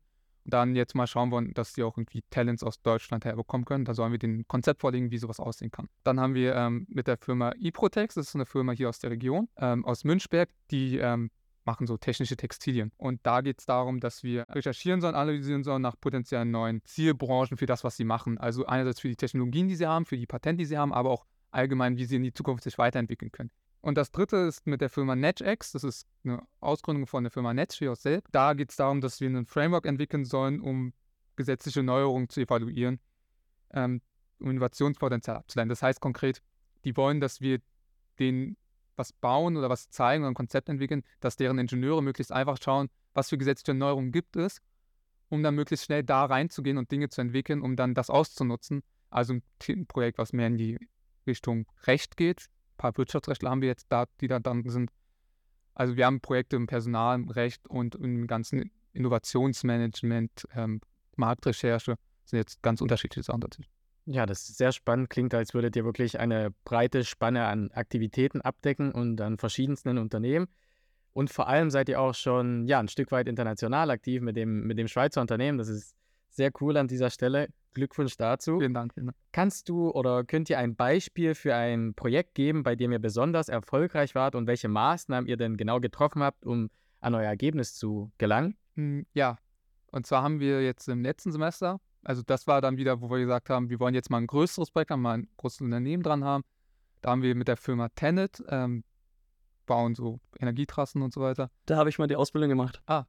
dann 0.50 0.75
jetzt 0.75 0.96
mal 0.96 1.07
schauen 1.07 1.31
wollen, 1.31 1.54
dass 1.54 1.74
sie 1.74 1.84
auch 1.84 1.98
irgendwie 1.98 2.24
Talents 2.30 2.63
aus 2.63 2.81
Deutschland 2.81 3.25
herbekommen 3.25 3.66
können. 3.66 3.86
Da 3.86 3.94
sollen 3.94 4.12
wir 4.12 4.19
den 4.19 4.48
Konzept 4.48 4.81
vorlegen, 4.81 5.12
wie 5.12 5.18
sowas 5.18 5.40
aussehen 5.40 5.72
kann. 5.72 5.89
Dann 6.03 6.20
haben 6.20 6.34
wir 6.34 6.56
ähm, 6.56 6.86
mit 6.89 7.08
der 7.08 7.18
Firma 7.18 7.51
eProtex, 7.60 8.15
das 8.15 8.29
ist 8.29 8.36
eine 8.36 8.46
Firma 8.46 8.72
hier 8.72 8.89
aus 8.89 9.00
der 9.00 9.12
Region, 9.12 9.50
ähm, 9.58 9.86
aus 9.86 10.03
Münchberg, 10.03 10.50
die 10.72 10.98
ähm, 10.98 11.32
machen 11.65 11.88
so 11.88 11.98
technische 11.98 12.36
Textilien. 12.36 12.91
Und 12.98 13.20
da 13.24 13.41
geht 13.41 13.60
es 13.60 13.65
darum, 13.65 14.00
dass 14.00 14.24
wir 14.24 14.46
recherchieren 14.50 15.01
sollen, 15.01 15.15
analysieren 15.15 15.63
sollen 15.63 15.82
nach 15.82 15.96
potenziellen 16.00 16.51
neuen 16.51 16.84
Zielbranchen 16.84 17.58
für 17.58 17.65
das, 17.65 17.84
was 17.84 17.96
sie 17.96 18.06
machen. 18.06 18.38
Also 18.38 18.65
einerseits 18.65 19.00
für 19.00 19.10
die 19.10 19.15
Technologien, 19.15 19.68
die 19.68 19.75
sie 19.75 19.86
haben, 19.86 20.06
für 20.06 20.18
die 20.18 20.25
Patente, 20.25 20.62
die 20.62 20.65
sie 20.65 20.77
haben, 20.77 20.94
aber 20.94 21.12
auch 21.12 21.25
allgemein, 21.51 21.98
wie 21.98 22.06
sie 22.06 22.15
in 22.15 22.24
die 22.24 22.34
Zukunft 22.34 22.63
sich 22.63 22.77
weiterentwickeln 22.77 23.32
können. 23.32 23.51
Und 23.81 23.98
das 23.98 24.12
dritte 24.12 24.38
ist 24.38 24.67
mit 24.67 24.81
der 24.81 24.89
Firma 24.89 25.15
NetX. 25.15 25.71
Das 25.71 25.83
ist 25.83 26.07
eine 26.24 26.45
Ausgründung 26.59 27.07
von 27.07 27.24
der 27.24 27.31
Firma 27.31 27.53
NetShare 27.53 27.95
selbst. 27.95 28.27
Da 28.33 28.53
geht 28.53 28.71
es 28.71 28.75
darum, 28.75 29.00
dass 29.01 29.21
wir 29.21 29.29
ein 29.29 29.45
Framework 29.45 29.86
entwickeln 29.86 30.25
sollen, 30.25 30.59
um 30.59 30.93
gesetzliche 31.38 31.81
Neuerungen 31.81 32.27
zu 32.27 32.41
evaluieren, 32.41 33.00
ähm, 33.71 34.01
um 34.39 34.50
Innovationspotenzial 34.50 35.38
abzuleiten. 35.38 35.69
Das 35.69 35.81
heißt 35.81 36.01
konkret, 36.01 36.41
die 36.83 36.95
wollen, 36.98 37.21
dass 37.21 37.39
wir 37.39 37.62
denen 38.19 38.57
was 38.98 39.13
bauen 39.13 39.55
oder 39.55 39.69
was 39.69 39.89
zeigen 39.89 40.24
oder 40.24 40.31
ein 40.31 40.36
Konzept 40.36 40.67
entwickeln, 40.67 41.03
dass 41.21 41.38
deren 41.38 41.57
Ingenieure 41.57 42.03
möglichst 42.03 42.33
einfach 42.33 42.57
schauen, 42.62 42.89
was 43.13 43.29
für 43.29 43.38
gesetzliche 43.38 43.77
Neuerungen 43.77 44.12
gibt 44.12 44.36
es, 44.36 44.62
um 45.29 45.41
dann 45.41 45.55
möglichst 45.55 45.86
schnell 45.86 46.03
da 46.03 46.25
reinzugehen 46.25 46.77
und 46.77 46.91
Dinge 46.91 47.07
zu 47.07 47.21
entwickeln, 47.21 47.62
um 47.62 47.77
dann 47.77 47.93
das 47.93 48.09
auszunutzen. 48.09 48.83
Also 49.09 49.36
ein 49.36 49.88
Projekt, 49.88 50.17
was 50.17 50.33
mehr 50.33 50.48
in 50.48 50.57
die 50.57 50.77
Richtung 51.25 51.65
Recht 51.86 52.17
geht, 52.17 52.48
paar 52.79 52.98
Wirtschaftsrechtler 52.98 53.51
haben 53.51 53.62
wir 53.62 53.67
jetzt 53.67 53.86
da, 53.89 54.05
die 54.19 54.27
da 54.27 54.39
dann 54.39 54.67
sind. 54.67 54.89
Also 55.75 55.95
wir 55.95 56.07
haben 56.07 56.19
Projekte 56.19 56.55
im 56.55 56.65
Personalrecht 56.65 57.67
und 57.67 57.95
im 57.95 58.25
ganzen 58.25 58.71
Innovationsmanagement, 58.93 60.48
ähm, 60.55 60.81
Marktrecherche, 61.15 61.95
sind 62.25 62.39
jetzt 62.39 62.63
ganz 62.63 62.81
unterschiedliche 62.81 63.24
Sachen 63.24 63.41
dazu. 63.41 63.62
Ja, 64.05 64.25
das 64.25 64.50
ist 64.50 64.57
sehr 64.57 64.71
spannend. 64.71 65.09
Klingt, 65.09 65.33
als 65.36 65.53
würdet 65.53 65.75
ihr 65.75 65.86
wirklich 65.86 66.19
eine 66.19 66.51
breite 66.65 67.03
Spanne 67.03 67.45
an 67.45 67.69
Aktivitäten 67.71 68.41
abdecken 68.41 68.91
und 68.91 69.21
an 69.21 69.38
verschiedensten 69.38 70.00
Unternehmen. 70.00 70.48
Und 71.13 71.29
vor 71.29 71.48
allem 71.48 71.69
seid 71.69 71.89
ihr 71.89 72.01
auch 72.01 72.15
schon 72.15 72.65
ja, 72.65 72.79
ein 72.79 72.88
Stück 72.88 73.12
weit 73.12 73.27
international 73.27 73.91
aktiv 73.91 74.21
mit 74.21 74.36
dem, 74.36 74.65
mit 74.65 74.79
dem 74.79 74.88
Schweizer 74.88 75.21
Unternehmen. 75.21 75.57
Das 75.57 75.67
ist 75.67 75.95
sehr 76.29 76.51
cool 76.59 76.77
an 76.77 76.88
dieser 76.88 77.09
Stelle. 77.09 77.50
Glückwunsch 77.73 78.17
dazu. 78.17 78.59
Vielen 78.59 78.73
Dank. 78.73 78.93
Kannst 79.31 79.69
du 79.69 79.91
oder 79.91 80.23
könnt 80.23 80.49
ihr 80.49 80.57
ein 80.57 80.75
Beispiel 80.75 81.35
für 81.35 81.55
ein 81.55 81.93
Projekt 81.93 82.35
geben, 82.35 82.63
bei 82.63 82.75
dem 82.75 82.91
ihr 82.91 82.99
besonders 82.99 83.49
erfolgreich 83.49 84.15
wart 84.15 84.35
und 84.35 84.47
welche 84.47 84.67
Maßnahmen 84.67 85.27
ihr 85.27 85.38
denn 85.38 85.57
genau 85.57 85.79
getroffen 85.79 86.21
habt, 86.21 86.45
um 86.45 86.69
an 86.99 87.15
euer 87.15 87.23
Ergebnis 87.23 87.75
zu 87.75 88.11
gelangen? 88.17 88.57
Hm, 88.75 89.05
ja, 89.13 89.38
und 89.91 90.05
zwar 90.05 90.23
haben 90.23 90.39
wir 90.39 90.63
jetzt 90.63 90.88
im 90.88 91.03
letzten 91.03 91.31
Semester 91.31 91.79
Also 92.03 92.21
das 92.21 92.47
war 92.47 92.61
dann 92.61 92.77
wieder, 92.77 93.01
wo 93.01 93.09
wir 93.09 93.19
gesagt 93.19 93.49
haben, 93.49 93.69
wir 93.69 93.79
wollen 93.79 93.95
jetzt 93.95 94.09
mal 94.09 94.17
ein 94.17 94.27
größeres 94.27 94.71
Projekt 94.71 94.91
haben, 94.91 95.01
mal 95.01 95.17
ein 95.17 95.27
großes 95.38 95.61
Unternehmen 95.61 96.03
dran 96.03 96.23
haben. 96.23 96.43
Da 97.01 97.11
haben 97.11 97.21
wir 97.21 97.35
mit 97.35 97.47
der 97.47 97.57
Firma 97.57 97.89
Tenet, 97.89 98.43
ähm, 98.49 98.83
bauen 99.65 99.95
so 99.95 100.19
Energietrassen 100.39 101.01
und 101.01 101.13
so 101.13 101.21
weiter. 101.21 101.49
Da 101.65 101.77
habe 101.77 101.89
ich 101.89 101.99
mal 101.99 102.07
die 102.07 102.15
Ausbildung 102.15 102.49
gemacht. 102.49 102.81
Ah, 102.88 103.05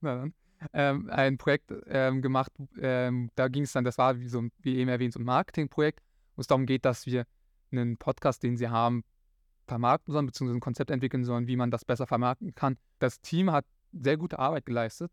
na 0.00 0.16
dann. 0.16 0.34
Ähm, 0.72 1.08
ein 1.10 1.38
Projekt 1.38 1.72
ähm, 1.86 2.20
gemacht, 2.22 2.52
ähm, 2.80 3.30
da 3.34 3.48
ging 3.48 3.62
es 3.62 3.72
dann, 3.72 3.84
das 3.84 3.96
war 3.98 4.20
wie 4.20 4.28
so, 4.28 4.44
wie 4.58 4.76
eben 4.76 4.90
erwähnt, 4.90 5.14
so 5.14 5.20
ein 5.20 5.24
Marketingprojekt, 5.24 6.00
wo 6.36 6.40
es 6.40 6.46
darum 6.46 6.66
geht, 6.66 6.84
dass 6.84 7.06
wir 7.06 7.24
einen 7.72 7.96
Podcast, 7.96 8.42
den 8.42 8.56
sie 8.56 8.68
haben, 8.68 9.04
vermarkten 9.66 10.12
sollen, 10.12 10.26
beziehungsweise 10.26 10.58
ein 10.58 10.60
Konzept 10.60 10.90
entwickeln 10.90 11.24
sollen, 11.24 11.46
wie 11.46 11.56
man 11.56 11.70
das 11.70 11.84
besser 11.84 12.06
vermarkten 12.06 12.54
kann. 12.54 12.76
Das 12.98 13.20
Team 13.20 13.52
hat 13.52 13.64
sehr 13.92 14.16
gute 14.16 14.38
Arbeit 14.38 14.66
geleistet. 14.66 15.10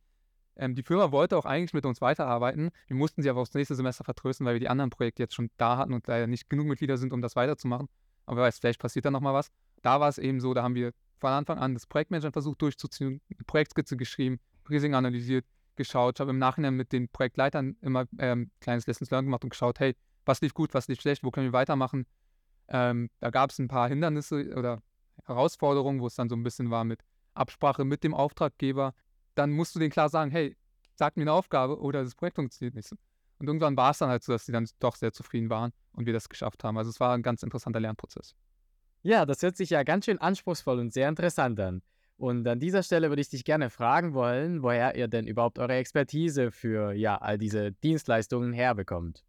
Ähm, 0.55 0.75
die 0.75 0.83
Firma 0.83 1.11
wollte 1.11 1.37
auch 1.37 1.45
eigentlich 1.45 1.73
mit 1.73 1.85
uns 1.85 2.01
weiterarbeiten. 2.01 2.71
Wir 2.87 2.95
mussten 2.95 3.21
sie 3.21 3.29
aber 3.29 3.41
aufs 3.41 3.53
nächste 3.53 3.75
Semester 3.75 4.03
vertrösten, 4.03 4.45
weil 4.45 4.55
wir 4.55 4.59
die 4.59 4.69
anderen 4.69 4.89
Projekte 4.89 5.23
jetzt 5.23 5.35
schon 5.35 5.49
da 5.57 5.77
hatten 5.77 5.93
und 5.93 6.07
leider 6.07 6.27
nicht 6.27 6.49
genug 6.49 6.67
Mitglieder 6.67 6.97
sind, 6.97 7.13
um 7.13 7.21
das 7.21 7.35
weiterzumachen. 7.35 7.87
Aber 8.25 8.37
wer 8.37 8.43
weiß, 8.45 8.59
vielleicht 8.59 8.81
passiert 8.81 9.05
da 9.05 9.11
nochmal 9.11 9.33
was. 9.33 9.49
Da 9.83 9.99
war 9.99 10.09
es 10.09 10.17
eben 10.17 10.39
so, 10.39 10.53
da 10.53 10.63
haben 10.63 10.75
wir 10.75 10.91
von 11.19 11.31
Anfang 11.31 11.59
an 11.59 11.73
das 11.73 11.85
Projektmanagement 11.85 12.33
versucht 12.33 12.61
durchzuziehen, 12.61 13.21
eine 13.29 13.43
Projektskizze 13.45 13.95
geschrieben, 13.95 14.39
Rising 14.69 14.95
analysiert, 14.95 15.45
geschaut. 15.75 16.17
Ich 16.17 16.21
habe 16.21 16.31
im 16.31 16.39
Nachhinein 16.39 16.75
mit 16.75 16.91
den 16.91 17.07
Projektleitern 17.09 17.77
immer 17.81 18.05
ähm, 18.17 18.51
kleines 18.59 18.87
Lessons 18.87 19.11
Learned 19.11 19.27
gemacht 19.27 19.43
und 19.43 19.51
geschaut, 19.51 19.79
hey, 19.79 19.95
was 20.25 20.41
lief 20.41 20.53
gut, 20.53 20.73
was 20.73 20.87
lief 20.87 20.99
schlecht, 20.99 21.23
wo 21.23 21.31
können 21.31 21.47
wir 21.47 21.53
weitermachen. 21.53 22.05
Ähm, 22.67 23.09
da 23.19 23.29
gab 23.29 23.51
es 23.51 23.59
ein 23.59 23.67
paar 23.67 23.87
Hindernisse 23.87 24.53
oder 24.55 24.81
Herausforderungen, 25.25 26.01
wo 26.01 26.07
es 26.07 26.15
dann 26.15 26.29
so 26.29 26.35
ein 26.35 26.43
bisschen 26.43 26.69
war 26.69 26.83
mit 26.83 27.01
Absprache 27.33 27.85
mit 27.85 28.03
dem 28.03 28.13
Auftraggeber. 28.13 28.93
Dann 29.35 29.51
musst 29.51 29.75
du 29.75 29.79
denen 29.79 29.91
klar 29.91 30.09
sagen, 30.09 30.31
hey, 30.31 30.57
sag 30.95 31.15
mir 31.15 31.23
eine 31.23 31.33
Aufgabe 31.33 31.79
oder 31.79 32.03
das 32.03 32.15
Projekt 32.15 32.35
funktioniert 32.35 32.75
nicht. 32.75 32.91
Und 33.39 33.47
irgendwann 33.47 33.77
war 33.77 33.91
es 33.91 33.99
dann 33.99 34.09
halt 34.09 34.23
so, 34.23 34.31
dass 34.31 34.45
sie 34.45 34.51
dann 34.51 34.67
doch 34.79 34.95
sehr 34.95 35.13
zufrieden 35.13 35.49
waren 35.49 35.71
und 35.93 36.07
wir 36.07 36.13
das 36.13 36.27
geschafft 36.27 36.63
haben. 36.63 36.77
Also 36.77 36.89
es 36.89 36.99
war 36.99 37.13
ein 37.13 37.21
ganz 37.21 37.43
interessanter 37.43 37.79
Lernprozess. 37.79 38.35
Ja, 39.03 39.25
das 39.25 39.41
hört 39.43 39.55
sich 39.55 39.69
ja 39.69 39.83
ganz 39.83 40.05
schön 40.05 40.17
anspruchsvoll 40.17 40.79
und 40.79 40.91
sehr 40.91 41.07
interessant 41.07 41.59
an. 41.59 41.81
Und 42.17 42.47
an 42.47 42.59
dieser 42.59 42.81
Stelle 42.81 43.09
würde 43.09 43.21
ich 43.21 43.29
dich 43.29 43.45
gerne 43.45 43.69
fragen 43.69 44.13
wollen, 44.13 44.63
woher 44.63 44.95
ihr 44.95 45.07
denn 45.07 45.27
überhaupt 45.27 45.59
eure 45.59 45.75
Expertise 45.75 46.51
für 46.51 46.93
ja, 46.93 47.15
all 47.17 47.37
diese 47.37 47.71
Dienstleistungen 47.71 48.53
herbekommt. 48.53 49.23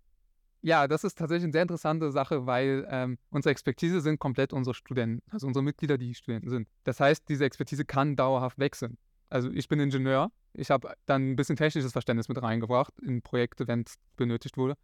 Ja, 0.62 0.88
das 0.88 1.04
ist 1.04 1.16
tatsächlich 1.16 1.44
eine 1.44 1.52
sehr 1.52 1.62
interessante 1.62 2.10
Sache, 2.10 2.46
weil 2.46 2.86
ähm, 2.90 3.18
unsere 3.30 3.52
Expertise 3.52 4.00
sind 4.00 4.18
komplett 4.18 4.52
unsere 4.52 4.74
Studenten, 4.74 5.22
also 5.30 5.46
unsere 5.46 5.62
Mitglieder, 5.62 5.98
die 5.98 6.14
Studenten 6.14 6.48
sind. 6.48 6.68
Das 6.84 6.98
heißt, 6.98 7.28
diese 7.28 7.44
Expertise 7.44 7.84
kann 7.84 8.16
dauerhaft 8.16 8.58
wechseln. 8.58 8.96
Also 9.28 9.50
ich 9.50 9.68
bin 9.68 9.78
Ingenieur, 9.78 10.32
ich 10.54 10.70
habe 10.70 10.94
dann 11.06 11.30
ein 11.30 11.36
bisschen 11.36 11.56
technisches 11.56 11.92
Verständnis 11.92 12.28
mit 12.28 12.42
reingebracht 12.42 12.98
in 13.00 13.22
Projekte, 13.22 13.68
wenn 13.68 13.82
es 13.82 13.96
benötigt 14.16 14.56
wurde. 14.56 14.74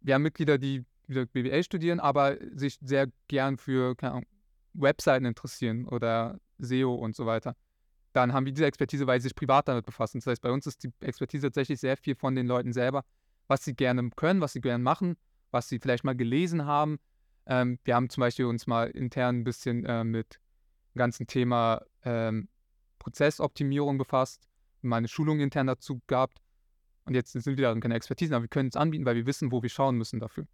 Wir 0.00 0.14
haben 0.14 0.22
Mitglieder, 0.22 0.56
die 0.56 0.84
wieder 1.08 1.26
BWL 1.26 1.62
studieren, 1.64 2.00
aber 2.00 2.36
sich 2.54 2.78
sehr 2.80 3.08
gern 3.28 3.58
für 3.58 3.94
Ahnung, 4.00 4.24
Webseiten 4.72 5.24
interessieren 5.24 5.86
oder 5.86 6.38
SEO 6.58 6.94
und 6.94 7.14
so 7.14 7.26
weiter. 7.26 7.56
Dann 8.12 8.32
haben 8.32 8.46
wir 8.46 8.52
diese 8.52 8.66
Expertise, 8.66 9.06
weil 9.06 9.20
sie 9.20 9.24
sich 9.28 9.34
privat 9.34 9.68
damit 9.68 9.84
befassen. 9.84 10.20
Das 10.20 10.26
heißt, 10.26 10.42
bei 10.42 10.50
uns 10.50 10.66
ist 10.66 10.82
die 10.82 10.92
Expertise 11.00 11.48
tatsächlich 11.48 11.80
sehr 11.80 11.96
viel 11.96 12.14
von 12.14 12.34
den 12.34 12.46
Leuten 12.46 12.72
selber, 12.72 13.04
was 13.46 13.64
sie 13.64 13.74
gerne 13.74 14.08
können, 14.16 14.40
was 14.40 14.54
sie 14.54 14.60
gerne 14.60 14.82
machen, 14.82 15.16
was 15.50 15.68
sie 15.68 15.78
vielleicht 15.78 16.04
mal 16.04 16.16
gelesen 16.16 16.64
haben. 16.64 16.98
Ähm, 17.46 17.78
wir 17.84 17.94
haben 17.94 18.08
zum 18.08 18.22
Beispiel 18.22 18.46
uns 18.46 18.66
mal 18.66 18.88
intern 18.90 19.40
ein 19.40 19.44
bisschen 19.44 19.84
äh, 19.84 20.02
mit 20.02 20.40
dem 20.94 20.98
ganzen 20.98 21.26
Thema 21.26 21.82
ähm, 22.04 22.48
Prozessoptimierung 22.98 23.98
befasst, 23.98 24.48
mal 24.82 24.96
eine 24.96 25.08
Schulung 25.08 25.40
intern 25.40 25.66
dazu 25.66 26.00
gehabt. 26.06 26.40
Und 27.04 27.14
jetzt 27.14 27.32
sind 27.32 27.46
wir 27.46 27.56
darin 27.56 27.80
keine 27.80 27.94
Expertisen, 27.94 28.34
aber 28.34 28.44
wir 28.44 28.48
können 28.48 28.68
es 28.68 28.76
anbieten, 28.76 29.04
weil 29.04 29.14
wir 29.14 29.26
wissen, 29.26 29.52
wo 29.52 29.62
wir 29.62 29.70
schauen 29.70 29.96
müssen 29.96 30.18
dafür. 30.18 30.46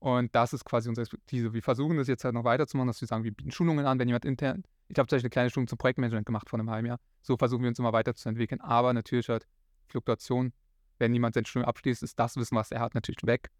Und 0.00 0.34
das 0.34 0.52
ist 0.52 0.64
quasi 0.64 0.88
unsere 0.88 1.02
Expertise. 1.02 1.52
Wir 1.52 1.62
versuchen 1.62 1.96
das 1.96 2.06
jetzt 2.06 2.24
halt 2.24 2.34
noch 2.34 2.44
weiterzumachen, 2.44 2.86
dass 2.86 3.00
wir 3.00 3.08
sagen, 3.08 3.24
wir 3.24 3.32
bieten 3.32 3.50
Schulungen 3.50 3.84
an, 3.84 3.98
wenn 3.98 4.08
jemand 4.08 4.24
intern. 4.24 4.62
Ich 4.88 4.98
habe 4.98 5.08
zum 5.08 5.16
Beispiel 5.16 5.26
eine 5.26 5.30
kleine 5.30 5.50
Schulung 5.50 5.66
zum 5.66 5.78
Projektmanagement 5.78 6.24
gemacht 6.24 6.48
vor 6.48 6.58
einem 6.58 6.70
halben 6.70 6.86
Jahr. 6.86 7.00
So 7.20 7.36
versuchen 7.36 7.62
wir 7.62 7.68
uns 7.68 7.78
immer 7.78 7.92
weiterzuentwickeln. 7.92 8.60
Aber 8.60 8.92
natürlich 8.92 9.28
halt 9.28 9.46
Fluktuation. 9.88 10.52
Wenn 10.98 11.12
jemand 11.12 11.34
sein 11.34 11.44
Studium 11.44 11.68
abschließt, 11.68 12.02
ist 12.02 12.18
das 12.18 12.36
Wissen, 12.36 12.56
was 12.56 12.70
er 12.70 12.80
hat, 12.80 12.94
natürlich 12.94 13.24
weg. 13.24 13.50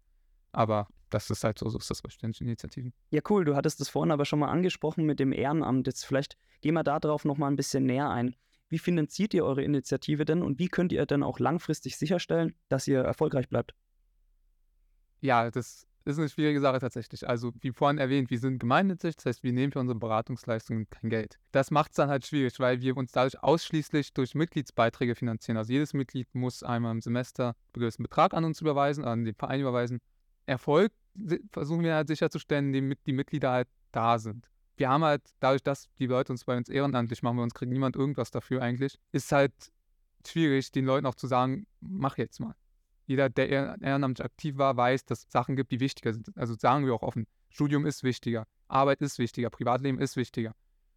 Aber 0.51 0.87
das 1.09 1.29
ist 1.29 1.43
halt 1.43 1.59
so, 1.59 1.69
so 1.69 1.77
ist 1.77 1.89
das 1.89 2.01
bei 2.01 2.09
ständigen 2.09 2.45
Initiativen. 2.45 2.93
Ja, 3.11 3.21
cool. 3.29 3.45
Du 3.45 3.55
hattest 3.55 3.79
das 3.79 3.89
vorhin 3.89 4.11
aber 4.11 4.25
schon 4.25 4.39
mal 4.39 4.49
angesprochen 4.49 5.05
mit 5.05 5.19
dem 5.19 5.31
Ehrenamt. 5.31 5.87
Jetzt 5.87 6.05
vielleicht 6.05 6.37
gehen 6.61 6.73
wir 6.73 6.83
darauf 6.83 7.25
noch 7.25 7.37
mal 7.37 7.47
ein 7.47 7.55
bisschen 7.55 7.85
näher 7.85 8.09
ein. 8.09 8.35
Wie 8.69 8.79
finanziert 8.79 9.33
ihr 9.33 9.45
eure 9.45 9.63
Initiative 9.63 10.25
denn 10.25 10.43
und 10.43 10.59
wie 10.59 10.67
könnt 10.67 10.91
ihr 10.91 11.05
denn 11.05 11.23
auch 11.23 11.39
langfristig 11.39 11.97
sicherstellen, 11.97 12.55
dass 12.67 12.87
ihr 12.87 12.99
erfolgreich 12.99 13.49
bleibt? 13.49 13.73
Ja, 15.21 15.49
das 15.49 15.87
ist 16.13 16.19
eine 16.19 16.29
schwierige 16.29 16.61
Sache 16.61 16.79
tatsächlich. 16.79 17.27
Also, 17.27 17.51
wie 17.61 17.71
vorhin 17.71 17.97
erwähnt, 17.97 18.29
wir 18.29 18.39
sind 18.39 18.59
gemeinnützig, 18.59 19.15
das 19.15 19.25
heißt, 19.25 19.43
wir 19.43 19.53
nehmen 19.53 19.71
für 19.71 19.79
unsere 19.79 19.97
Beratungsleistungen 19.97 20.89
kein 20.89 21.09
Geld. 21.09 21.39
Das 21.51 21.71
macht 21.71 21.91
es 21.91 21.95
dann 21.95 22.09
halt 22.09 22.25
schwierig, 22.25 22.59
weil 22.59 22.81
wir 22.81 22.97
uns 22.97 23.11
dadurch 23.11 23.41
ausschließlich 23.41 24.13
durch 24.13 24.35
Mitgliedsbeiträge 24.35 25.15
finanzieren. 25.15 25.57
Also, 25.57 25.73
jedes 25.73 25.93
Mitglied 25.93 26.27
muss 26.33 26.63
einmal 26.63 26.91
im 26.91 27.01
Semester 27.01 27.47
einen 27.47 27.81
gewissen 27.81 28.03
Betrag 28.03 28.33
an 28.33 28.45
uns 28.45 28.61
überweisen, 28.61 29.03
an 29.03 29.25
den 29.25 29.35
Verein 29.35 29.61
überweisen. 29.61 29.99
Erfolg 30.45 30.91
versuchen 31.51 31.83
wir 31.83 31.95
halt 31.95 32.07
sicherzustellen, 32.07 32.67
indem 32.73 32.93
die 33.05 33.13
Mitglieder 33.13 33.51
halt 33.51 33.67
da 33.91 34.19
sind. 34.19 34.49
Wir 34.77 34.89
haben 34.89 35.03
halt, 35.03 35.23
dadurch, 35.39 35.61
dass 35.61 35.89
die 35.99 36.07
Leute 36.07 36.31
uns 36.31 36.45
bei 36.45 36.55
uns 36.55 36.69
ehrenamtlich 36.69 37.21
machen, 37.21 37.37
bei 37.37 37.43
uns 37.43 37.53
kriegt 37.53 37.71
niemand 37.71 37.95
irgendwas 37.95 38.31
dafür 38.31 38.61
eigentlich, 38.61 38.97
ist 39.11 39.31
halt 39.31 39.51
schwierig, 40.25 40.71
den 40.71 40.85
Leuten 40.85 41.05
auch 41.05 41.15
zu 41.15 41.27
sagen, 41.27 41.67
mach 41.81 42.17
jetzt 42.17 42.39
mal 42.39 42.55
jeder, 43.09 43.27
der 43.27 43.49
ehrenamtlich 43.49 44.23
aktiv 44.23 44.57
war, 44.59 44.77
weiß, 44.77 45.03
dass 45.05 45.23
es 45.23 45.31
Sachen 45.31 45.55
gibt, 45.55 45.71
die 45.71 45.79
wichtiger 45.79 46.13
sind. 46.13 46.29
Also 46.37 46.53
sagen 46.53 46.85
wir 46.85 46.93
auch 46.93 47.01
offen, 47.01 47.25
Studium 47.49 47.87
ist 47.87 48.03
wichtiger, 48.03 48.45
Arbeit 48.67 49.01
ist 49.01 49.17
wichtiger, 49.17 49.49
Privatleben 49.49 49.97
ist 49.99 50.15
wichtiger. 50.15 50.53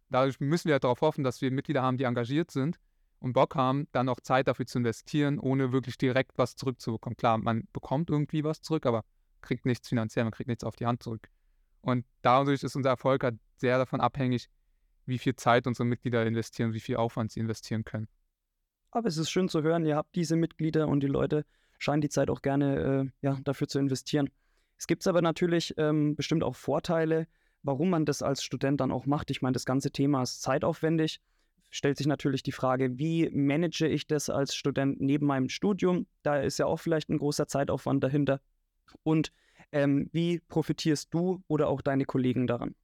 Dadurch 0.09 0.39
müssen 0.39 0.67
wir 0.67 0.73
halt 0.73 0.83
darauf 0.83 1.01
hoffen, 1.01 1.23
dass 1.23 1.41
wir 1.41 1.49
Mitglieder 1.49 1.81
haben, 1.81 1.97
die 1.97 2.03
engagiert 2.03 2.51
sind 2.51 2.79
und 3.17 3.33
Bock 3.33 3.55
haben, 3.55 3.87
dann 3.93 4.09
auch 4.09 4.19
Zeit 4.19 4.47
dafür 4.47 4.67
zu 4.67 4.77
investieren, 4.77 5.39
ohne 5.39 5.71
wirklich 5.71 5.97
direkt 5.97 6.37
was 6.37 6.55
zurückzubekommen. 6.55 7.17
Klar, 7.17 7.39
man 7.39 7.67
bekommt 7.73 8.11
irgendwie 8.11 8.43
was 8.43 8.61
zurück, 8.61 8.85
aber 8.85 9.05
kriegt 9.41 9.65
nichts 9.65 9.89
finanziell, 9.89 10.23
man 10.23 10.33
kriegt 10.33 10.49
nichts 10.49 10.63
auf 10.63 10.75
die 10.75 10.85
Hand 10.85 11.01
zurück. 11.01 11.29
Und 11.81 12.05
dadurch 12.21 12.61
ist 12.61 12.75
unser 12.75 12.91
Erfolg 12.91 13.23
halt 13.23 13.39
sehr 13.57 13.79
davon 13.79 14.01
abhängig, 14.01 14.49
wie 15.07 15.17
viel 15.17 15.35
Zeit 15.35 15.65
unsere 15.65 15.87
Mitglieder 15.87 16.27
investieren, 16.27 16.73
wie 16.73 16.79
viel 16.79 16.97
Aufwand 16.97 17.31
sie 17.31 17.39
investieren 17.39 17.83
können. 17.83 18.07
Aber 18.91 19.07
es 19.07 19.17
ist 19.17 19.31
schön 19.31 19.49
zu 19.49 19.63
hören, 19.63 19.83
ihr 19.83 19.95
habt 19.95 20.13
diese 20.15 20.35
Mitglieder 20.35 20.87
und 20.87 20.99
die 20.99 21.07
Leute 21.07 21.43
scheinen 21.83 22.01
die 22.01 22.09
Zeit 22.09 22.29
auch 22.29 22.41
gerne 22.41 23.11
äh, 23.21 23.25
ja, 23.25 23.37
dafür 23.43 23.67
zu 23.67 23.79
investieren. 23.79 24.29
Es 24.77 24.87
gibt 24.87 25.05
aber 25.07 25.21
natürlich 25.21 25.73
ähm, 25.77 26.15
bestimmt 26.15 26.43
auch 26.43 26.55
Vorteile, 26.55 27.27
warum 27.61 27.89
man 27.89 28.05
das 28.05 28.21
als 28.21 28.43
Student 28.43 28.81
dann 28.81 28.91
auch 28.91 29.05
macht. 29.05 29.29
Ich 29.31 29.41
meine, 29.41 29.53
das 29.53 29.65
ganze 29.65 29.91
Thema 29.91 30.23
ist 30.23 30.41
zeitaufwendig. 30.41 31.21
Stellt 31.69 31.97
sich 31.97 32.07
natürlich 32.07 32.43
die 32.43 32.51
Frage, 32.51 32.97
wie 32.99 33.29
manage 33.29 33.87
ich 33.87 34.07
das 34.07 34.29
als 34.29 34.55
Student 34.55 35.01
neben 35.01 35.25
meinem 35.25 35.49
Studium? 35.49 36.07
Da 36.21 36.37
ist 36.37 36.59
ja 36.59 36.65
auch 36.65 36.77
vielleicht 36.77 37.09
ein 37.09 37.17
großer 37.17 37.47
Zeitaufwand 37.47 38.03
dahinter. 38.03 38.41
Und 39.03 39.31
ähm, 39.71 40.09
wie 40.11 40.39
profitierst 40.39 41.13
du 41.13 41.43
oder 41.47 41.67
auch 41.67 41.81
deine 41.81 42.05
Kollegen 42.05 42.45
daran? 42.45 42.75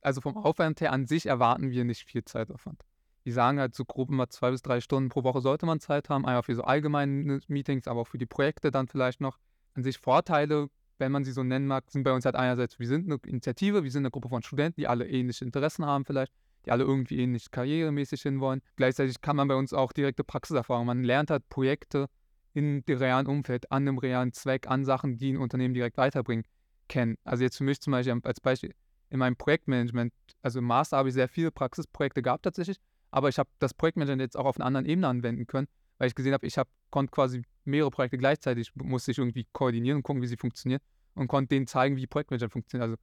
Also 0.00 0.22
vom 0.22 0.36
Aufwand 0.38 0.80
her 0.80 0.92
an 0.92 1.06
sich 1.06 1.26
erwarten 1.26 1.70
wir 1.70 1.84
nicht 1.84 2.04
viel 2.04 2.24
Zeitaufwand 2.24 2.84
die 3.24 3.32
sagen 3.32 3.60
halt 3.60 3.74
so 3.74 3.84
grob 3.84 4.10
immer 4.10 4.28
zwei 4.28 4.50
bis 4.50 4.62
drei 4.62 4.80
Stunden 4.80 5.08
pro 5.08 5.24
Woche 5.24 5.40
sollte 5.40 5.66
man 5.66 5.80
Zeit 5.80 6.08
haben, 6.08 6.24
einmal 6.24 6.42
für 6.42 6.54
so 6.54 6.62
allgemeine 6.62 7.40
Meetings, 7.48 7.86
aber 7.86 8.00
auch 8.00 8.06
für 8.08 8.18
die 8.18 8.26
Projekte 8.26 8.70
dann 8.70 8.88
vielleicht 8.88 9.20
noch. 9.20 9.38
An 9.74 9.82
sich 9.84 9.98
Vorteile, 9.98 10.68
wenn 10.98 11.12
man 11.12 11.24
sie 11.24 11.32
so 11.32 11.42
nennen 11.42 11.66
mag, 11.66 11.90
sind 11.90 12.02
bei 12.02 12.12
uns 12.12 12.24
halt 12.24 12.34
einerseits, 12.34 12.78
wir 12.78 12.88
sind 12.88 13.06
eine 13.06 13.20
Initiative, 13.26 13.84
wir 13.84 13.90
sind 13.90 14.02
eine 14.02 14.10
Gruppe 14.10 14.28
von 14.28 14.42
Studenten, 14.42 14.80
die 14.80 14.88
alle 14.88 15.06
ähnliche 15.06 15.44
Interessen 15.44 15.86
haben 15.86 16.04
vielleicht, 16.04 16.32
die 16.66 16.72
alle 16.72 16.84
irgendwie 16.84 17.20
ähnlich 17.20 17.50
karrieremäßig 17.50 18.22
hinwollen. 18.22 18.62
Gleichzeitig 18.76 19.20
kann 19.20 19.36
man 19.36 19.48
bei 19.48 19.54
uns 19.54 19.72
auch 19.72 19.92
direkte 19.92 20.24
Praxiserfahrung, 20.24 20.86
man 20.86 21.04
lernt 21.04 21.30
halt 21.30 21.48
Projekte 21.48 22.08
in 22.52 22.84
dem 22.84 22.98
realen 22.98 23.26
Umfeld, 23.26 23.70
an 23.70 23.86
einem 23.86 23.98
realen 23.98 24.32
Zweck, 24.32 24.68
an 24.68 24.84
Sachen, 24.84 25.18
die 25.18 25.32
ein 25.32 25.36
Unternehmen 25.36 25.74
direkt 25.74 25.96
weiterbringen, 25.96 26.44
kennen. 26.88 27.16
Also 27.24 27.44
jetzt 27.44 27.58
für 27.58 27.64
mich 27.64 27.80
zum 27.80 27.92
Beispiel 27.92 28.18
als 28.24 28.40
Beispiel 28.40 28.74
in 29.10 29.18
meinem 29.18 29.36
Projektmanagement, 29.36 30.12
also 30.42 30.58
im 30.58 30.64
Master 30.64 30.96
habe 30.96 31.08
ich 31.08 31.14
sehr 31.14 31.28
viele 31.28 31.50
Praxisprojekte 31.50 32.22
gehabt 32.22 32.44
tatsächlich, 32.44 32.78
aber 33.10 33.28
ich 33.28 33.38
habe 33.38 33.48
das 33.58 33.74
Projektmanagement 33.74 34.22
jetzt 34.22 34.36
auch 34.36 34.46
auf 34.46 34.56
einer 34.56 34.66
anderen 34.66 34.86
Ebene 34.86 35.08
anwenden 35.08 35.46
können, 35.46 35.68
weil 35.98 36.08
ich 36.08 36.14
gesehen 36.14 36.32
habe, 36.32 36.46
ich 36.46 36.58
habe, 36.58 36.70
konnte 36.90 37.10
quasi 37.10 37.42
mehrere 37.64 37.90
Projekte 37.90 38.18
gleichzeitig, 38.18 38.72
musste 38.74 39.10
ich 39.10 39.18
irgendwie 39.18 39.46
koordinieren 39.52 39.96
und 39.96 40.02
gucken, 40.02 40.22
wie 40.22 40.26
sie 40.26 40.36
funktionieren 40.36 40.80
und 41.14 41.28
konnte 41.28 41.48
denen 41.48 41.66
zeigen, 41.66 41.96
wie 41.96 42.06
Projektmanagement 42.06 42.52
funktioniert. 42.52 42.90
Also, 42.90 42.96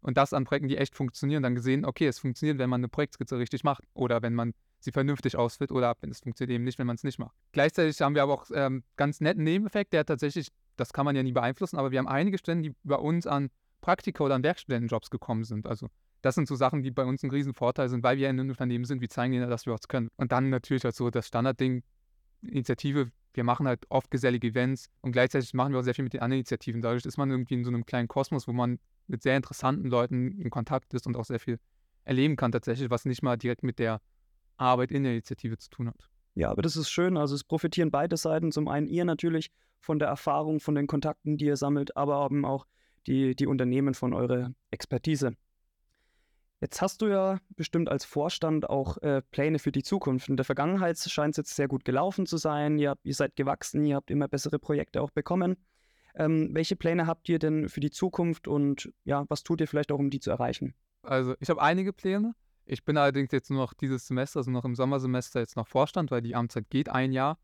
und 0.00 0.16
das 0.18 0.32
an 0.34 0.44
Projekten, 0.44 0.68
die 0.68 0.76
echt 0.76 0.94
funktionieren, 0.94 1.42
dann 1.42 1.54
gesehen, 1.54 1.84
okay, 1.84 2.06
es 2.06 2.18
funktioniert, 2.18 2.58
wenn 2.58 2.68
man 2.68 2.80
eine 2.80 2.88
Projektskizze 2.88 3.38
richtig 3.38 3.64
macht 3.64 3.84
oder 3.94 4.22
wenn 4.22 4.34
man 4.34 4.52
sie 4.80 4.92
vernünftig 4.92 5.36
ausführt 5.36 5.72
oder 5.72 5.94
wenn 6.00 6.10
es 6.10 6.20
funktioniert 6.20 6.54
eben 6.54 6.64
nicht, 6.64 6.78
wenn 6.78 6.86
man 6.86 6.96
es 6.96 7.04
nicht 7.04 7.18
macht. 7.18 7.34
Gleichzeitig 7.52 8.00
haben 8.02 8.14
wir 8.14 8.22
aber 8.22 8.34
auch 8.34 8.46
ähm, 8.52 8.84
ganz 8.96 9.20
netten 9.20 9.44
Nebeneffekt, 9.44 9.94
der 9.94 10.04
tatsächlich, 10.04 10.48
das 10.76 10.92
kann 10.92 11.06
man 11.06 11.16
ja 11.16 11.22
nie 11.22 11.32
beeinflussen, 11.32 11.78
aber 11.78 11.90
wir 11.90 11.98
haben 11.98 12.08
einige 12.08 12.36
Stellen, 12.36 12.62
die 12.62 12.74
bei 12.82 12.96
uns 12.96 13.26
an 13.26 13.48
Praktika 13.80 14.24
oder 14.24 14.34
an 14.34 14.42
Werkstudentenjobs 14.42 15.08
gekommen 15.10 15.44
sind. 15.44 15.66
Also 15.66 15.88
das 16.24 16.34
sind 16.34 16.48
so 16.48 16.54
Sachen, 16.54 16.82
die 16.82 16.90
bei 16.90 17.04
uns 17.04 17.22
ein 17.22 17.30
Riesenvorteil 17.30 17.90
sind, 17.90 18.02
weil 18.02 18.16
wir 18.16 18.30
in 18.30 18.40
einem 18.40 18.48
Unternehmen 18.48 18.86
sind, 18.86 19.02
wir 19.02 19.10
zeigen 19.10 19.34
ihnen, 19.34 19.50
dass 19.50 19.66
wir 19.66 19.74
was 19.74 19.88
können. 19.88 20.08
Und 20.16 20.32
dann 20.32 20.48
natürlich 20.48 20.84
halt 20.84 20.94
so 20.94 21.10
das 21.10 21.26
Standardding, 21.26 21.82
Initiative, 22.40 23.10
wir 23.34 23.44
machen 23.44 23.66
halt 23.66 23.84
oft 23.90 24.10
gesellige 24.10 24.48
Events 24.48 24.88
und 25.02 25.12
gleichzeitig 25.12 25.52
machen 25.52 25.72
wir 25.72 25.80
auch 25.80 25.84
sehr 25.84 25.94
viel 25.94 26.04
mit 26.04 26.14
den 26.14 26.22
anderen 26.22 26.38
Initiativen. 26.38 26.80
Dadurch 26.80 27.04
ist 27.04 27.18
man 27.18 27.30
irgendwie 27.30 27.54
in 27.54 27.64
so 27.64 27.70
einem 27.70 27.84
kleinen 27.84 28.08
Kosmos, 28.08 28.48
wo 28.48 28.52
man 28.54 28.78
mit 29.06 29.22
sehr 29.22 29.36
interessanten 29.36 29.88
Leuten 29.88 30.40
in 30.40 30.48
Kontakt 30.48 30.94
ist 30.94 31.06
und 31.06 31.14
auch 31.16 31.26
sehr 31.26 31.40
viel 31.40 31.58
erleben 32.04 32.36
kann 32.36 32.52
tatsächlich, 32.52 32.88
was 32.88 33.04
nicht 33.04 33.22
mal 33.22 33.36
direkt 33.36 33.62
mit 33.62 33.78
der 33.78 34.00
Arbeit 34.56 34.92
in 34.92 35.02
der 35.02 35.12
Initiative 35.12 35.58
zu 35.58 35.68
tun 35.68 35.88
hat. 35.88 36.08
Ja, 36.34 36.50
aber 36.50 36.62
das 36.62 36.76
ist 36.76 36.88
schön. 36.88 37.18
Also 37.18 37.34
es 37.34 37.44
profitieren 37.44 37.90
beide 37.90 38.16
Seiten. 38.16 38.50
Zum 38.50 38.68
einen 38.68 38.86
ihr 38.86 39.04
natürlich 39.04 39.50
von 39.80 39.98
der 39.98 40.08
Erfahrung, 40.08 40.60
von 40.60 40.74
den 40.74 40.86
Kontakten, 40.86 41.36
die 41.36 41.46
ihr 41.46 41.56
sammelt, 41.56 41.96
aber 41.98 42.24
eben 42.24 42.46
auch 42.46 42.66
die, 43.06 43.36
die 43.36 43.46
Unternehmen 43.46 43.92
von 43.92 44.14
eurer 44.14 44.52
Expertise. 44.70 45.36
Jetzt 46.64 46.80
hast 46.80 47.02
du 47.02 47.08
ja 47.08 47.40
bestimmt 47.56 47.90
als 47.90 48.06
Vorstand 48.06 48.70
auch 48.70 48.96
äh, 49.02 49.20
Pläne 49.20 49.58
für 49.58 49.70
die 49.70 49.82
Zukunft. 49.82 50.30
In 50.30 50.38
der 50.38 50.46
Vergangenheit 50.46 50.98
scheint 50.98 51.32
es 51.32 51.36
jetzt 51.36 51.56
sehr 51.56 51.68
gut 51.68 51.84
gelaufen 51.84 52.24
zu 52.24 52.38
sein. 52.38 52.78
Ihr, 52.78 52.88
habt, 52.88 53.04
ihr 53.04 53.12
seid 53.12 53.36
gewachsen, 53.36 53.84
ihr 53.84 53.96
habt 53.96 54.10
immer 54.10 54.28
bessere 54.28 54.58
Projekte 54.58 55.02
auch 55.02 55.10
bekommen. 55.10 55.58
Ähm, 56.14 56.54
welche 56.54 56.74
Pläne 56.74 57.06
habt 57.06 57.28
ihr 57.28 57.38
denn 57.38 57.68
für 57.68 57.80
die 57.80 57.90
Zukunft 57.90 58.48
und 58.48 58.90
ja, 59.04 59.26
was 59.28 59.42
tut 59.42 59.60
ihr 59.60 59.68
vielleicht 59.68 59.92
auch, 59.92 59.98
um 59.98 60.08
die 60.08 60.20
zu 60.20 60.30
erreichen? 60.30 60.72
Also 61.02 61.34
ich 61.38 61.50
habe 61.50 61.60
einige 61.60 61.92
Pläne. 61.92 62.34
Ich 62.64 62.82
bin 62.82 62.96
allerdings 62.96 63.30
jetzt 63.32 63.50
nur 63.50 63.60
noch 63.60 63.74
dieses 63.74 64.06
Semester, 64.06 64.38
also 64.38 64.50
noch 64.50 64.64
im 64.64 64.74
Sommersemester 64.74 65.40
jetzt 65.40 65.56
noch 65.56 65.68
Vorstand, 65.68 66.10
weil 66.10 66.22
die 66.22 66.34
Amtszeit 66.34 66.70
geht 66.70 66.88
ein 66.88 67.12
Jahr 67.12 67.36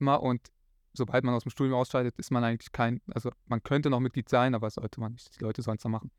immer 0.00 0.20
und 0.20 0.50
sobald 0.94 1.22
man 1.22 1.32
aus 1.32 1.44
dem 1.44 1.50
Studium 1.50 1.78
ausscheidet, 1.78 2.16
ist 2.18 2.32
man 2.32 2.42
eigentlich 2.42 2.72
kein, 2.72 3.00
also 3.14 3.30
man 3.46 3.62
könnte 3.62 3.88
noch 3.88 4.00
Mitglied 4.00 4.28
sein, 4.28 4.52
aber 4.52 4.68
sollte 4.68 4.98
man 4.98 5.12
nicht. 5.12 5.38
Die 5.38 5.44
Leute 5.44 5.62
sollen 5.62 5.78
es 5.78 5.84
machen. 5.84 6.10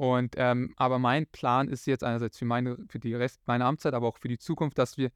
Und 0.00 0.36
ähm, 0.38 0.72
aber 0.78 0.98
mein 0.98 1.26
Plan 1.26 1.68
ist 1.68 1.86
jetzt 1.86 2.04
einerseits 2.04 2.38
für 2.38 2.46
meine, 2.46 2.78
für 2.88 2.98
die 2.98 3.12
Rest 3.12 3.46
meiner 3.46 3.66
Amtszeit, 3.66 3.92
aber 3.92 4.06
auch 4.08 4.16
für 4.16 4.28
die 4.28 4.38
Zukunft, 4.38 4.78
dass 4.78 4.96
wir 4.96 5.10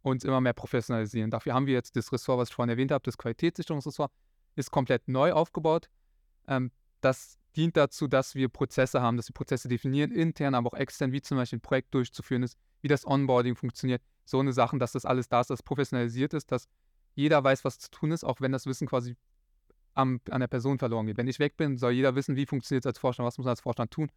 uns 0.00 0.24
immer 0.24 0.40
mehr 0.40 0.54
professionalisieren. 0.54 1.30
Dafür 1.30 1.52
haben 1.52 1.66
wir 1.66 1.74
jetzt 1.74 1.94
das 1.94 2.10
Ressort, 2.10 2.38
was 2.38 2.48
ich 2.48 2.54
vorhin 2.54 2.70
erwähnt 2.70 2.90
habe, 2.90 3.02
das 3.04 3.18
Qualitätssicherungsressort, 3.18 4.10
ist 4.56 4.70
komplett 4.70 5.08
neu 5.08 5.34
aufgebaut. 5.34 5.90
Ähm, 6.48 6.70
das 7.02 7.36
dient 7.54 7.76
dazu, 7.76 8.08
dass 8.08 8.34
wir 8.34 8.48
Prozesse 8.48 9.02
haben, 9.02 9.18
dass 9.18 9.28
wir 9.28 9.34
Prozesse 9.34 9.68
definieren, 9.68 10.10
intern, 10.10 10.54
aber 10.54 10.72
auch 10.72 10.78
extern, 10.78 11.12
wie 11.12 11.20
zum 11.20 11.36
Beispiel 11.36 11.58
ein 11.58 11.60
Projekt 11.60 11.92
durchzuführen 11.92 12.42
ist, 12.42 12.56
wie 12.80 12.88
das 12.88 13.06
Onboarding 13.06 13.56
funktioniert, 13.56 14.00
so 14.24 14.40
eine 14.40 14.54
Sachen, 14.54 14.78
dass 14.78 14.92
das 14.92 15.04
alles 15.04 15.28
da 15.28 15.42
ist, 15.42 15.50
dass 15.50 15.58
es 15.58 15.62
professionalisiert 15.62 16.32
ist, 16.32 16.50
dass 16.50 16.66
jeder 17.14 17.44
weiß, 17.44 17.62
was 17.66 17.78
zu 17.78 17.90
tun 17.90 18.10
ist, 18.10 18.24
auch 18.24 18.40
wenn 18.40 18.52
das 18.52 18.64
Wissen 18.64 18.88
quasi 18.88 19.16
am, 19.92 20.18
an 20.30 20.40
der 20.40 20.48
Person 20.48 20.78
verloren 20.78 21.04
geht. 21.04 21.18
Wenn 21.18 21.28
ich 21.28 21.40
weg 21.40 21.58
bin, 21.58 21.76
soll 21.76 21.92
jeder 21.92 22.14
wissen, 22.14 22.36
wie 22.36 22.46
funktioniert 22.46 22.86
es 22.86 22.86
als 22.86 22.98
Vorstand, 22.98 23.26
was 23.26 23.36
muss 23.36 23.44
man 23.44 23.50
als 23.50 23.60
Vorstand 23.60 23.90
tun, 23.90 24.10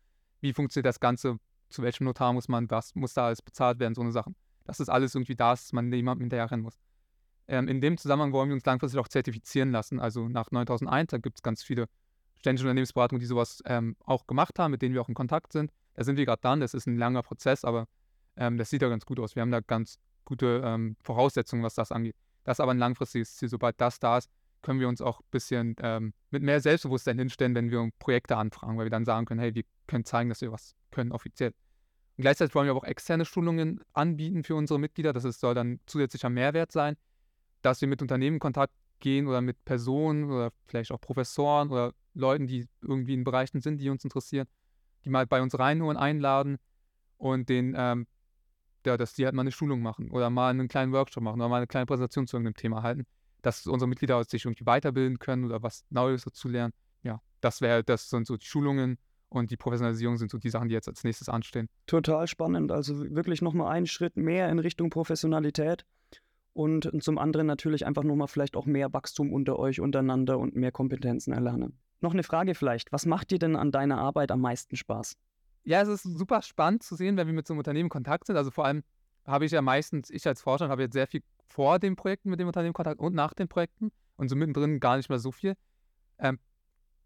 wie 0.44 0.54
funktioniert 0.54 0.86
das 0.86 1.00
Ganze, 1.00 1.40
zu 1.70 1.82
welchem 1.82 2.04
Notar 2.04 2.34
muss 2.34 2.48
man, 2.50 2.70
was 2.70 2.94
muss 2.94 3.14
da 3.14 3.28
alles 3.28 3.42
bezahlt 3.42 3.80
werden, 3.80 3.96
so 3.96 4.02
eine 4.02 4.12
Sachen. 4.12 4.36
Das 4.66 4.80
alles 4.90 5.16
irgendwie 5.16 5.36
da 5.36 5.54
ist, 5.54 5.64
dass 5.64 5.74
man 5.74 5.92
jemandem 5.92 6.26
hinterherrennen 6.26 6.64
muss. 6.64 6.78
Ähm, 7.48 7.68
in 7.68 7.82
dem 7.82 7.98
Zusammenhang 7.98 8.32
wollen 8.34 8.50
wir 8.50 8.54
uns 8.54 8.66
langfristig 8.66 9.00
auch 9.00 9.08
zertifizieren 9.08 9.72
lassen. 9.72 10.00
Also 10.00 10.28
nach 10.28 10.52
9001, 10.52 11.12
da 11.12 11.18
gibt 11.18 11.40
es 11.40 11.44
ganz 11.44 11.64
viele 11.64 11.88
ständische 12.36 12.66
Unternehmensberatungen, 12.66 13.20
die 13.20 13.26
sowas 13.26 13.62
ähm, 13.66 13.96
auch 14.06 14.28
gemacht 14.28 14.60
haben, 14.60 14.72
mit 14.72 14.82
denen 14.82 14.94
wir 14.94 15.02
auch 15.02 15.10
in 15.10 15.16
Kontakt 15.16 15.54
sind. 15.54 15.72
Da 15.96 16.04
sind 16.04 16.18
wir 16.18 16.26
gerade 16.26 16.42
dran, 16.42 16.60
das 16.60 16.74
ist 16.74 16.88
ein 16.88 16.98
langer 16.98 17.24
Prozess, 17.24 17.64
aber 17.64 17.88
ähm, 18.36 18.58
das 18.58 18.70
sieht 18.70 18.82
ja 18.82 18.90
ganz 18.90 19.06
gut 19.06 19.20
aus. 19.20 19.36
Wir 19.36 19.42
haben 19.42 19.52
da 19.52 19.62
ganz 19.62 19.98
gute 20.26 20.62
ähm, 20.64 20.98
Voraussetzungen, 21.02 21.64
was 21.64 21.76
das 21.76 21.92
angeht. 21.92 22.16
Das 22.44 22.56
ist 22.56 22.60
aber 22.60 22.72
ein 22.72 22.80
langfristiges 22.80 23.36
Ziel. 23.36 23.50
Sobald 23.50 23.80
das 23.80 24.00
da 24.00 24.18
ist, 24.18 24.30
können 24.64 24.80
wir 24.80 24.88
uns 24.88 25.02
auch 25.02 25.20
ein 25.20 25.28
bisschen 25.30 25.76
ähm, 25.80 26.14
mit 26.32 26.42
mehr 26.42 26.60
Selbstbewusstsein 26.60 27.20
hinstellen, 27.20 27.54
wenn 27.54 27.70
wir 27.70 27.88
Projekte 28.00 28.38
anfragen, 28.38 28.78
weil 28.78 28.86
wir 28.86 28.90
dann 28.90 29.06
sagen 29.06 29.26
können, 29.26 29.40
hey, 29.40 29.54
wir 29.54 29.64
können 29.86 30.06
zeigen, 30.06 30.30
dass 30.30 30.42
wir 30.42 30.52
was 30.52 30.76
können 30.90 31.12
offiziell. 31.12 31.54
Und 32.18 32.22
gleichzeitig 32.22 32.56
wollen 32.56 32.68
wir 32.68 32.76
auch 32.76 32.84
externe 32.84 33.26
Schulungen 33.26 33.82
anbieten 33.94 34.44
für 34.44 34.56
unsere 34.56 34.80
Mitglieder. 34.80 35.14
Das 35.14 35.24
soll 35.24 35.54
dann 35.54 35.80
zusätzlicher 35.86 36.30
Mehrwert 36.30 36.72
sein, 36.72 36.96
dass 37.62 37.82
wir 37.82 37.88
mit 37.88 38.02
Unternehmen 38.02 38.36
in 38.36 38.40
Kontakt 38.40 38.74
gehen 39.00 39.28
oder 39.28 39.42
mit 39.42 39.64
Personen 39.66 40.32
oder 40.32 40.52
vielleicht 40.66 40.92
auch 40.92 41.02
Professoren 41.02 41.70
oder 41.70 41.94
Leuten, 42.14 42.48
die 42.48 42.68
irgendwie 42.82 43.14
in 43.14 43.24
Bereichen 43.24 43.62
sind, 43.62 43.80
die 43.80 43.90
uns 43.90 44.04
interessieren, 44.04 44.48
die 45.04 45.10
mal 45.10 45.28
bei 45.28 45.42
uns 45.42 45.58
reinholen, 45.58 45.98
einladen 45.98 46.58
und 47.18 47.50
den, 47.50 47.76
ähm, 47.78 48.08
ja, 48.86 48.96
dass 48.96 49.14
die 49.14 49.26
halt 49.26 49.36
mal 49.36 49.42
eine 49.42 49.52
Schulung 49.52 49.82
machen 49.82 50.10
oder 50.12 50.30
mal 50.30 50.52
einen 50.52 50.68
kleinen 50.68 50.94
Workshop 50.94 51.24
machen 51.24 51.42
oder 51.42 51.50
mal 51.50 51.58
eine 51.58 51.68
kleine 51.68 51.86
Präsentation 51.86 52.28
zu 52.28 52.38
irgendeinem 52.38 52.56
Thema 52.56 52.84
halten 52.84 53.06
dass 53.44 53.68
unsere 53.68 53.88
Mitglieder 53.88 54.24
sich 54.24 54.46
irgendwie 54.46 54.66
weiterbilden 54.66 55.20
können 55.20 55.46
oder 55.46 55.62
was 55.62 55.86
Neues 55.90 56.24
dazu 56.24 56.48
lernen. 56.48 56.74
Ja, 57.04 57.22
das 57.42 57.62
wäre, 57.62 57.84
das 57.84 58.10
sind 58.10 58.26
so 58.26 58.38
die 58.38 58.46
Schulungen 58.46 58.98
und 59.30 59.52
die 59.52 59.58
Professionalisierung 59.58 60.18
sind 60.18 60.32
so 60.32 60.38
die 60.38 60.50
Sachen, 60.50 60.70
die 60.70 60.74
jetzt 60.74 60.88
als 60.88 61.04
nächstes 61.04 61.30
anstehen. 61.30 61.70
Total 61.86 62.28
spannend. 62.28 62.72
Also 62.72 63.00
wirklich 63.14 63.42
nochmal 63.42 63.72
einen 63.72 63.86
Schritt 63.86 64.18
mehr 64.18 64.50
in 64.50 64.60
Richtung 64.60 64.90
Professionalität 64.90 65.86
und 66.54 66.90
zum 67.04 67.18
anderen 67.18 67.48
natürlich 67.48 67.86
einfach 67.86 68.04
nochmal 68.04 68.28
vielleicht 68.28 68.56
auch 68.56 68.66
mehr 68.66 68.94
Wachstum 68.94 69.34
unter 69.34 69.60
euch 69.60 69.80
untereinander 69.80 70.40
und 70.40 70.56
mehr 70.56 70.72
Kompetenzen 70.72 71.34
erlernen. 71.34 71.80
Noch 72.00 72.14
eine 72.14 72.24
Frage 72.24 72.56
vielleicht. 72.56 72.92
Was 72.92 73.06
macht 73.06 73.32
dir 73.32 73.40
denn 73.40 73.56
an 73.56 73.72
deiner 73.72 73.98
Arbeit 73.98 74.32
am 74.32 74.42
meisten 74.42 74.76
Spaß? 74.76 75.16
Ja, 75.64 75.82
es 75.82 75.88
ist 75.88 76.04
super 76.04 76.42
spannend 76.42 76.84
zu 76.84 76.96
sehen, 76.96 77.18
wenn 77.18 77.28
wir 77.28 77.34
mit 77.34 77.48
so 77.48 77.54
einem 77.54 77.60
Unternehmen 77.60 77.86
in 77.86 77.90
Kontakt 77.90 78.28
sind. 78.28 78.36
Also 78.36 78.52
vor 78.52 78.66
allem 78.66 78.84
habe 79.26 79.46
ich 79.46 79.52
ja 79.52 79.62
meistens, 79.62 80.10
ich 80.10 80.28
als 80.28 80.42
Forscher 80.42 80.70
habe 80.70 80.84
jetzt 80.84 80.94
sehr 80.94 81.08
viel 81.08 81.22
vor 81.48 81.80
den 81.80 81.96
Projekten 81.96 82.30
mit 82.30 82.40
dem 82.40 82.48
Unternehmen 82.48 82.74
Kontakt 82.74 83.00
und 83.00 83.14
nach 83.14 83.34
den 83.34 83.48
Projekten 83.48 83.92
und 84.18 84.30
so 84.30 84.36
mittendrin 84.36 84.80
gar 84.80 84.98
nicht 84.98 85.10
mehr 85.10 85.20
so 85.20 85.32
viel. 85.32 85.56
Ähm, 86.20 86.40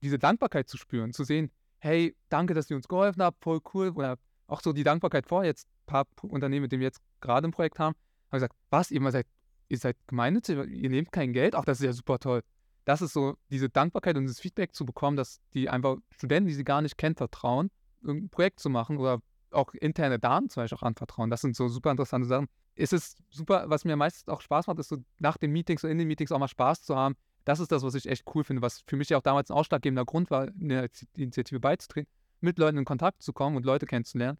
diese 0.01 0.19
Dankbarkeit 0.19 0.69
zu 0.69 0.77
spüren, 0.77 1.13
zu 1.13 1.23
sehen, 1.23 1.51
hey, 1.79 2.15
danke, 2.29 2.53
dass 2.53 2.69
ihr 2.69 2.75
uns 2.75 2.87
geholfen 2.87 3.21
habt, 3.21 3.43
voll 3.43 3.59
cool. 3.73 3.89
Oder 3.89 4.17
auch 4.47 4.61
so 4.61 4.73
die 4.73 4.83
Dankbarkeit 4.83 5.27
vor, 5.27 5.43
jetzt 5.43 5.67
ein 5.67 5.85
paar 5.85 6.07
Unternehmen, 6.23 6.63
mit 6.63 6.71
denen 6.71 6.81
wir 6.81 6.87
jetzt 6.87 7.01
gerade 7.21 7.47
ein 7.47 7.51
Projekt 7.51 7.79
haben, 7.79 7.95
haben 8.31 8.37
gesagt, 8.37 8.55
was, 8.69 8.91
ihr 8.91 9.11
seid, 9.11 9.27
ihr 9.67 9.77
seid 9.77 9.97
gemeinnützig, 10.07 10.57
ihr 10.57 10.89
nehmt 10.89 11.11
kein 11.11 11.33
Geld, 11.33 11.55
auch 11.55 11.65
das 11.65 11.79
ist 11.79 11.85
ja 11.85 11.93
super 11.93 12.19
toll. 12.19 12.41
Das 12.85 13.01
ist 13.01 13.13
so, 13.13 13.35
diese 13.51 13.69
Dankbarkeit 13.69 14.15
und 14.15 14.23
dieses 14.23 14.39
Feedback 14.39 14.73
zu 14.73 14.85
bekommen, 14.85 15.17
dass 15.17 15.41
die 15.53 15.69
einfach 15.69 15.97
Studenten, 16.11 16.47
die 16.47 16.53
sie 16.53 16.63
gar 16.63 16.81
nicht 16.81 16.97
kennen, 16.97 17.15
vertrauen, 17.15 17.69
ein 18.05 18.29
Projekt 18.29 18.61
zu 18.61 18.69
machen 18.69 18.97
oder 18.97 19.19
auch 19.51 19.73
interne 19.73 20.19
Daten 20.19 20.49
zum 20.49 20.63
Beispiel 20.63 20.77
auch 20.77 20.83
anvertrauen. 20.83 21.29
Das 21.29 21.41
sind 21.41 21.55
so 21.55 21.67
super 21.67 21.91
interessante 21.91 22.27
Sachen. 22.27 22.47
Es 22.75 22.93
ist 22.93 23.17
super, 23.29 23.65
was 23.67 23.85
mir 23.85 23.95
meistens 23.95 24.27
auch 24.27 24.41
Spaß 24.41 24.67
macht, 24.67 24.79
ist 24.79 24.89
so 24.89 24.97
nach 25.19 25.37
den 25.37 25.51
Meetings 25.51 25.83
und 25.83 25.89
in 25.89 25.97
den 25.97 26.07
Meetings 26.07 26.31
auch 26.31 26.39
mal 26.39 26.47
Spaß 26.47 26.83
zu 26.83 26.95
haben. 26.95 27.15
Das 27.45 27.59
ist 27.59 27.71
das, 27.71 27.81
was 27.81 27.95
ich 27.95 28.07
echt 28.07 28.25
cool 28.35 28.43
finde, 28.43 28.61
was 28.61 28.83
für 28.87 28.97
mich 28.97 29.09
ja 29.09 29.17
auch 29.17 29.21
damals 29.21 29.49
ein 29.49 29.53
ausschlaggebender 29.57 30.05
Grund 30.05 30.29
war, 30.29 30.47
in 30.47 30.69
der 30.69 30.89
Initiative 31.15 31.59
beizutreten, 31.59 32.11
mit 32.41 32.59
Leuten 32.59 32.77
in 32.77 32.85
Kontakt 32.85 33.23
zu 33.23 33.33
kommen 33.33 33.55
und 33.55 33.65
Leute 33.65 33.85
kennenzulernen. 33.85 34.37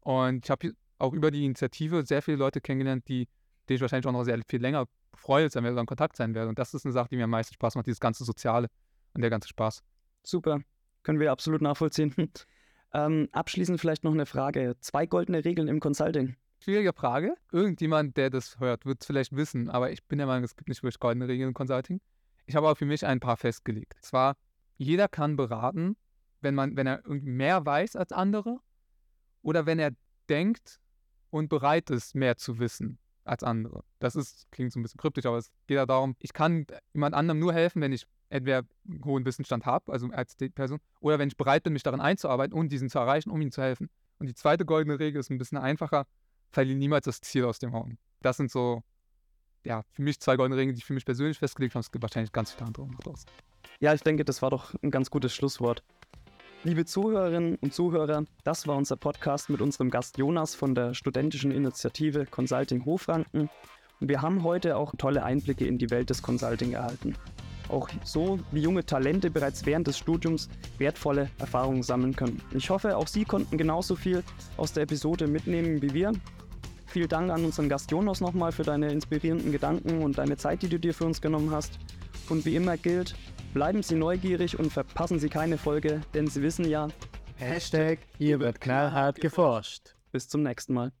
Und 0.00 0.44
ich 0.44 0.50
habe 0.50 0.72
auch 0.98 1.12
über 1.12 1.30
die 1.30 1.44
Initiative 1.44 2.04
sehr 2.04 2.20
viele 2.20 2.36
Leute 2.36 2.60
kennengelernt, 2.60 3.06
die, 3.08 3.28
denen 3.68 3.76
ich 3.76 3.80
wahrscheinlich 3.80 4.06
auch 4.06 4.12
noch 4.12 4.24
sehr 4.24 4.40
viel 4.48 4.60
länger 4.60 4.86
freue, 5.14 5.48
sein 5.48 5.64
werde, 5.64 5.78
in 5.78 5.86
Kontakt 5.86 6.16
sein 6.16 6.34
werde. 6.34 6.48
Und 6.48 6.58
das 6.58 6.74
ist 6.74 6.84
eine 6.84 6.92
Sache, 6.92 7.08
die 7.10 7.16
mir 7.16 7.24
am 7.24 7.30
meisten 7.30 7.54
Spaß 7.54 7.76
macht, 7.76 7.86
dieses 7.86 8.00
ganze 8.00 8.24
Soziale 8.24 8.68
und 9.14 9.22
der 9.22 9.30
ganze 9.30 9.48
Spaß. 9.48 9.82
Super, 10.24 10.60
können 11.02 11.20
wir 11.20 11.30
absolut 11.30 11.62
nachvollziehen. 11.62 12.14
Ähm, 12.92 13.28
abschließend 13.32 13.80
vielleicht 13.80 14.04
noch 14.04 14.12
eine 14.12 14.26
Frage. 14.26 14.76
Zwei 14.80 15.06
goldene 15.06 15.44
Regeln 15.44 15.68
im 15.68 15.80
Consulting. 15.80 16.36
Schwierige 16.60 16.92
Frage. 16.92 17.34
Irgendjemand, 17.52 18.16
der 18.16 18.30
das 18.30 18.58
hört, 18.58 18.84
wird 18.84 19.00
es 19.00 19.06
vielleicht 19.06 19.36
wissen, 19.36 19.70
aber 19.70 19.92
ich 19.92 20.02
bin 20.04 20.18
der 20.18 20.26
Meinung, 20.26 20.44
es 20.44 20.56
gibt 20.56 20.68
nicht 20.68 20.82
wirklich 20.82 20.98
goldene 20.98 21.28
Regeln 21.28 21.48
im 21.48 21.54
Consulting. 21.54 22.00
Ich 22.46 22.56
habe 22.56 22.66
aber 22.66 22.76
für 22.76 22.86
mich 22.86 23.06
ein 23.06 23.20
paar 23.20 23.36
festgelegt. 23.36 23.94
Und 23.94 24.04
zwar, 24.04 24.36
jeder 24.76 25.06
kann 25.06 25.36
beraten, 25.36 25.96
wenn, 26.40 26.54
man, 26.54 26.76
wenn 26.76 26.86
er 26.86 27.02
mehr 27.06 27.64
weiß 27.64 27.94
als 27.96 28.12
andere 28.12 28.58
oder 29.42 29.66
wenn 29.66 29.78
er 29.78 29.92
denkt 30.28 30.80
und 31.30 31.48
bereit 31.48 31.90
ist, 31.90 32.14
mehr 32.14 32.36
zu 32.36 32.58
wissen 32.58 32.98
als 33.24 33.44
andere. 33.44 33.84
Das 33.98 34.16
ist, 34.16 34.50
klingt 34.50 34.72
so 34.72 34.80
ein 34.80 34.82
bisschen 34.82 34.98
kryptisch, 34.98 35.26
aber 35.26 35.36
es 35.36 35.52
geht 35.66 35.76
ja 35.76 35.86
darum, 35.86 36.16
ich 36.18 36.32
kann 36.32 36.66
jemand 36.94 37.14
anderem 37.14 37.38
nur 37.38 37.52
helfen, 37.52 37.82
wenn 37.82 37.92
ich 37.92 38.06
entweder 38.30 38.62
einen 38.86 39.04
hohen 39.04 39.24
Wissensstand 39.24 39.66
habe, 39.66 39.92
also 39.92 40.08
als 40.08 40.36
Person, 40.54 40.80
oder 41.00 41.18
wenn 41.18 41.28
ich 41.28 41.36
bereit 41.36 41.62
bin, 41.62 41.72
mich 41.72 41.82
darin 41.82 42.00
einzuarbeiten 42.00 42.56
und 42.56 42.70
diesen 42.70 42.90
zu 42.90 42.98
erreichen, 42.98 43.30
um 43.30 43.40
ihm 43.40 43.50
zu 43.50 43.62
helfen. 43.62 43.88
Und 44.18 44.26
die 44.28 44.34
zweite 44.34 44.64
goldene 44.64 44.98
Regel 44.98 45.20
ist 45.20 45.30
ein 45.30 45.38
bisschen 45.38 45.58
einfacher, 45.58 46.06
verliere 46.50 46.78
niemals 46.78 47.04
das 47.04 47.20
Ziel 47.20 47.44
aus 47.44 47.58
dem 47.58 47.74
Augen. 47.74 47.98
Das 48.20 48.36
sind 48.36 48.50
so, 48.50 48.82
ja, 49.64 49.84
für 49.92 50.02
mich 50.02 50.20
zwei 50.20 50.36
goldene 50.36 50.60
Regeln, 50.60 50.74
die 50.74 50.80
ich 50.80 50.84
für 50.84 50.94
mich 50.94 51.04
persönlich 51.04 51.38
festgelegt 51.38 51.74
habe. 51.74 51.80
Es 51.80 51.90
gibt 51.90 52.02
wahrscheinlich 52.02 52.32
ganz 52.32 52.52
viele 52.52 52.66
andere 52.66 52.88
noch 52.88 53.00
draus. 53.00 53.24
Ja, 53.80 53.94
ich 53.94 54.02
denke, 54.02 54.24
das 54.24 54.42
war 54.42 54.50
doch 54.50 54.74
ein 54.82 54.90
ganz 54.90 55.10
gutes 55.10 55.34
Schlusswort. 55.34 55.82
Liebe 56.64 56.84
Zuhörerinnen 56.84 57.54
und 57.56 57.72
Zuhörer, 57.72 58.24
das 58.42 58.66
war 58.66 58.76
unser 58.76 58.96
Podcast 58.96 59.48
mit 59.48 59.60
unserem 59.60 59.90
Gast 59.90 60.18
Jonas 60.18 60.56
von 60.56 60.74
der 60.74 60.92
studentischen 60.94 61.52
Initiative 61.52 62.26
Consulting 62.26 62.84
Hofranken. 62.84 63.48
Und 64.00 64.08
wir 64.08 64.22
haben 64.22 64.42
heute 64.42 64.76
auch 64.76 64.92
tolle 64.98 65.22
Einblicke 65.22 65.66
in 65.66 65.78
die 65.78 65.90
Welt 65.90 66.10
des 66.10 66.22
Consulting 66.22 66.72
erhalten 66.72 67.14
auch 67.68 67.88
so 68.04 68.38
wie 68.50 68.60
junge 68.60 68.84
Talente 68.84 69.30
bereits 69.30 69.64
während 69.66 69.86
des 69.86 69.98
Studiums 69.98 70.48
wertvolle 70.78 71.30
Erfahrungen 71.38 71.82
sammeln 71.82 72.14
können. 72.14 72.40
Ich 72.52 72.70
hoffe, 72.70 72.96
auch 72.96 73.08
Sie 73.08 73.24
konnten 73.24 73.58
genauso 73.58 73.96
viel 73.96 74.22
aus 74.56 74.72
der 74.72 74.84
Episode 74.84 75.26
mitnehmen 75.26 75.82
wie 75.82 75.92
wir. 75.92 76.12
Vielen 76.86 77.08
Dank 77.08 77.30
an 77.30 77.44
unseren 77.44 77.68
Gast 77.68 77.90
Jonas 77.90 78.20
nochmal 78.20 78.52
für 78.52 78.62
deine 78.62 78.90
inspirierenden 78.90 79.52
Gedanken 79.52 80.02
und 80.02 80.16
deine 80.16 80.36
Zeit, 80.36 80.62
die 80.62 80.68
du 80.68 80.78
dir 80.78 80.94
für 80.94 81.04
uns 81.04 81.20
genommen 81.20 81.50
hast. 81.50 81.78
Und 82.30 82.44
wie 82.44 82.56
immer 82.56 82.76
gilt, 82.76 83.14
bleiben 83.52 83.82
Sie 83.82 83.94
neugierig 83.94 84.58
und 84.58 84.72
verpassen 84.72 85.18
Sie 85.18 85.28
keine 85.28 85.58
Folge, 85.58 86.00
denn 86.14 86.26
Sie 86.26 86.42
wissen 86.42 86.64
ja, 86.64 86.88
Hashtag, 87.36 88.00
hier 88.16 88.40
wird 88.40 88.60
knallhart 88.60 89.20
geforscht. 89.20 89.94
Bis 90.10 90.28
zum 90.28 90.42
nächsten 90.42 90.74
Mal. 90.74 90.92